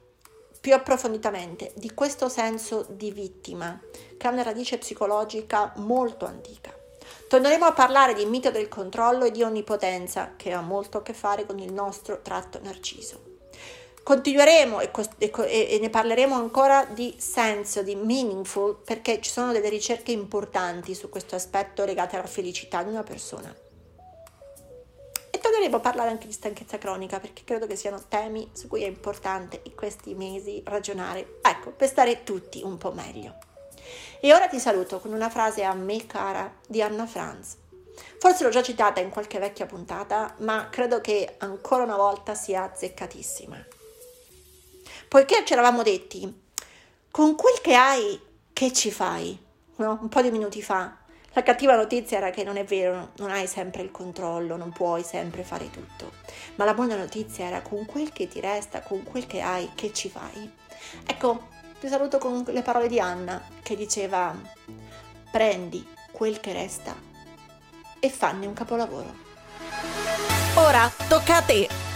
più 0.60 0.74
approfonditamente 0.74 1.72
di 1.76 1.92
questo 1.92 2.28
senso 2.28 2.86
di 2.88 3.12
vittima, 3.12 3.78
che 4.16 4.26
ha 4.26 4.30
una 4.30 4.42
radice 4.42 4.78
psicologica 4.78 5.72
molto 5.76 6.24
antica. 6.24 6.72
Torneremo 7.28 7.66
a 7.66 7.72
parlare 7.72 8.14
di 8.14 8.24
mito 8.24 8.50
del 8.50 8.68
controllo 8.68 9.24
e 9.24 9.30
di 9.30 9.42
onnipotenza, 9.42 10.32
che 10.36 10.52
ha 10.52 10.62
molto 10.62 10.98
a 10.98 11.02
che 11.02 11.12
fare 11.12 11.44
con 11.44 11.58
il 11.58 11.72
nostro 11.72 12.22
tratto 12.22 12.60
narciso. 12.62 13.33
Continueremo 14.04 14.78
e, 14.80 14.90
e, 15.18 15.30
e, 15.48 15.78
ne 15.80 15.90
parleremo 15.90 16.36
ancora 16.36 16.84
di 16.84 17.16
senso, 17.18 17.82
di 17.82 17.96
meaningful, 17.96 18.82
perché 18.84 19.20
ci 19.20 19.30
sono 19.30 19.50
delle 19.50 19.68
ricerche 19.68 20.12
importanti 20.12 20.94
su 20.94 21.08
questo 21.08 21.34
aspetto 21.34 21.84
legate 21.84 22.14
alla 22.14 22.28
felicità 22.28 22.84
di 22.84 22.90
una 22.90 23.02
persona 23.02 23.52
torneremo 25.44 25.76
a 25.76 25.80
parlare 25.80 26.08
anche 26.08 26.26
di 26.26 26.32
stanchezza 26.32 26.78
cronica 26.78 27.20
perché 27.20 27.42
credo 27.44 27.66
che 27.66 27.76
siano 27.76 28.02
temi 28.08 28.50
su 28.54 28.66
cui 28.66 28.82
è 28.82 28.86
importante 28.86 29.60
in 29.64 29.74
questi 29.74 30.14
mesi 30.14 30.62
ragionare, 30.64 31.38
ecco, 31.42 31.70
per 31.70 31.86
stare 31.86 32.24
tutti 32.24 32.62
un 32.62 32.78
po' 32.78 32.92
meglio. 32.92 33.36
E 34.20 34.32
ora 34.32 34.48
ti 34.48 34.58
saluto 34.58 35.00
con 35.00 35.12
una 35.12 35.28
frase 35.28 35.62
a 35.62 35.74
me 35.74 36.06
cara 36.06 36.50
di 36.66 36.80
Anna 36.80 37.06
Franz. 37.06 37.58
Forse 38.18 38.42
l'ho 38.42 38.48
già 38.48 38.62
citata 38.62 39.00
in 39.00 39.10
qualche 39.10 39.38
vecchia 39.38 39.66
puntata, 39.66 40.34
ma 40.38 40.68
credo 40.70 41.02
che 41.02 41.34
ancora 41.38 41.82
una 41.82 41.96
volta 41.96 42.34
sia 42.34 42.62
azzeccatissima. 42.62 43.64
Poiché 45.08 45.44
ci 45.44 45.52
eravamo 45.52 45.82
detti, 45.82 46.42
con 47.10 47.34
quel 47.34 47.60
che 47.60 47.74
hai, 47.74 48.20
che 48.52 48.72
ci 48.72 48.90
fai? 48.90 49.38
No? 49.76 49.98
Un 50.00 50.08
po' 50.08 50.22
di 50.22 50.30
minuti 50.30 50.62
fa, 50.62 50.96
la 51.36 51.42
cattiva 51.42 51.74
notizia 51.74 52.18
era 52.18 52.30
che 52.30 52.44
non 52.44 52.56
è 52.56 52.64
vero, 52.64 53.10
non 53.16 53.30
hai 53.30 53.48
sempre 53.48 53.82
il 53.82 53.90
controllo, 53.90 54.56
non 54.56 54.70
puoi 54.70 55.02
sempre 55.02 55.42
fare 55.42 55.68
tutto. 55.68 56.12
Ma 56.54 56.64
la 56.64 56.74
buona 56.74 56.94
notizia 56.94 57.46
era 57.46 57.60
con 57.60 57.84
quel 57.86 58.12
che 58.12 58.28
ti 58.28 58.38
resta, 58.38 58.82
con 58.82 59.02
quel 59.02 59.26
che 59.26 59.40
hai, 59.40 59.70
che 59.74 59.92
ci 59.92 60.08
fai. 60.08 60.48
Ecco, 61.04 61.48
ti 61.80 61.88
saluto 61.88 62.18
con 62.18 62.44
le 62.46 62.62
parole 62.62 62.86
di 62.86 63.00
Anna 63.00 63.42
che 63.62 63.74
diceva 63.74 64.32
prendi 65.32 65.84
quel 66.12 66.38
che 66.38 66.52
resta 66.52 66.94
e 67.98 68.10
fanne 68.10 68.46
un 68.46 68.54
capolavoro. 68.54 69.12
Ora 70.54 70.88
tocca 71.08 71.38
a 71.38 71.42
te. 71.42 71.83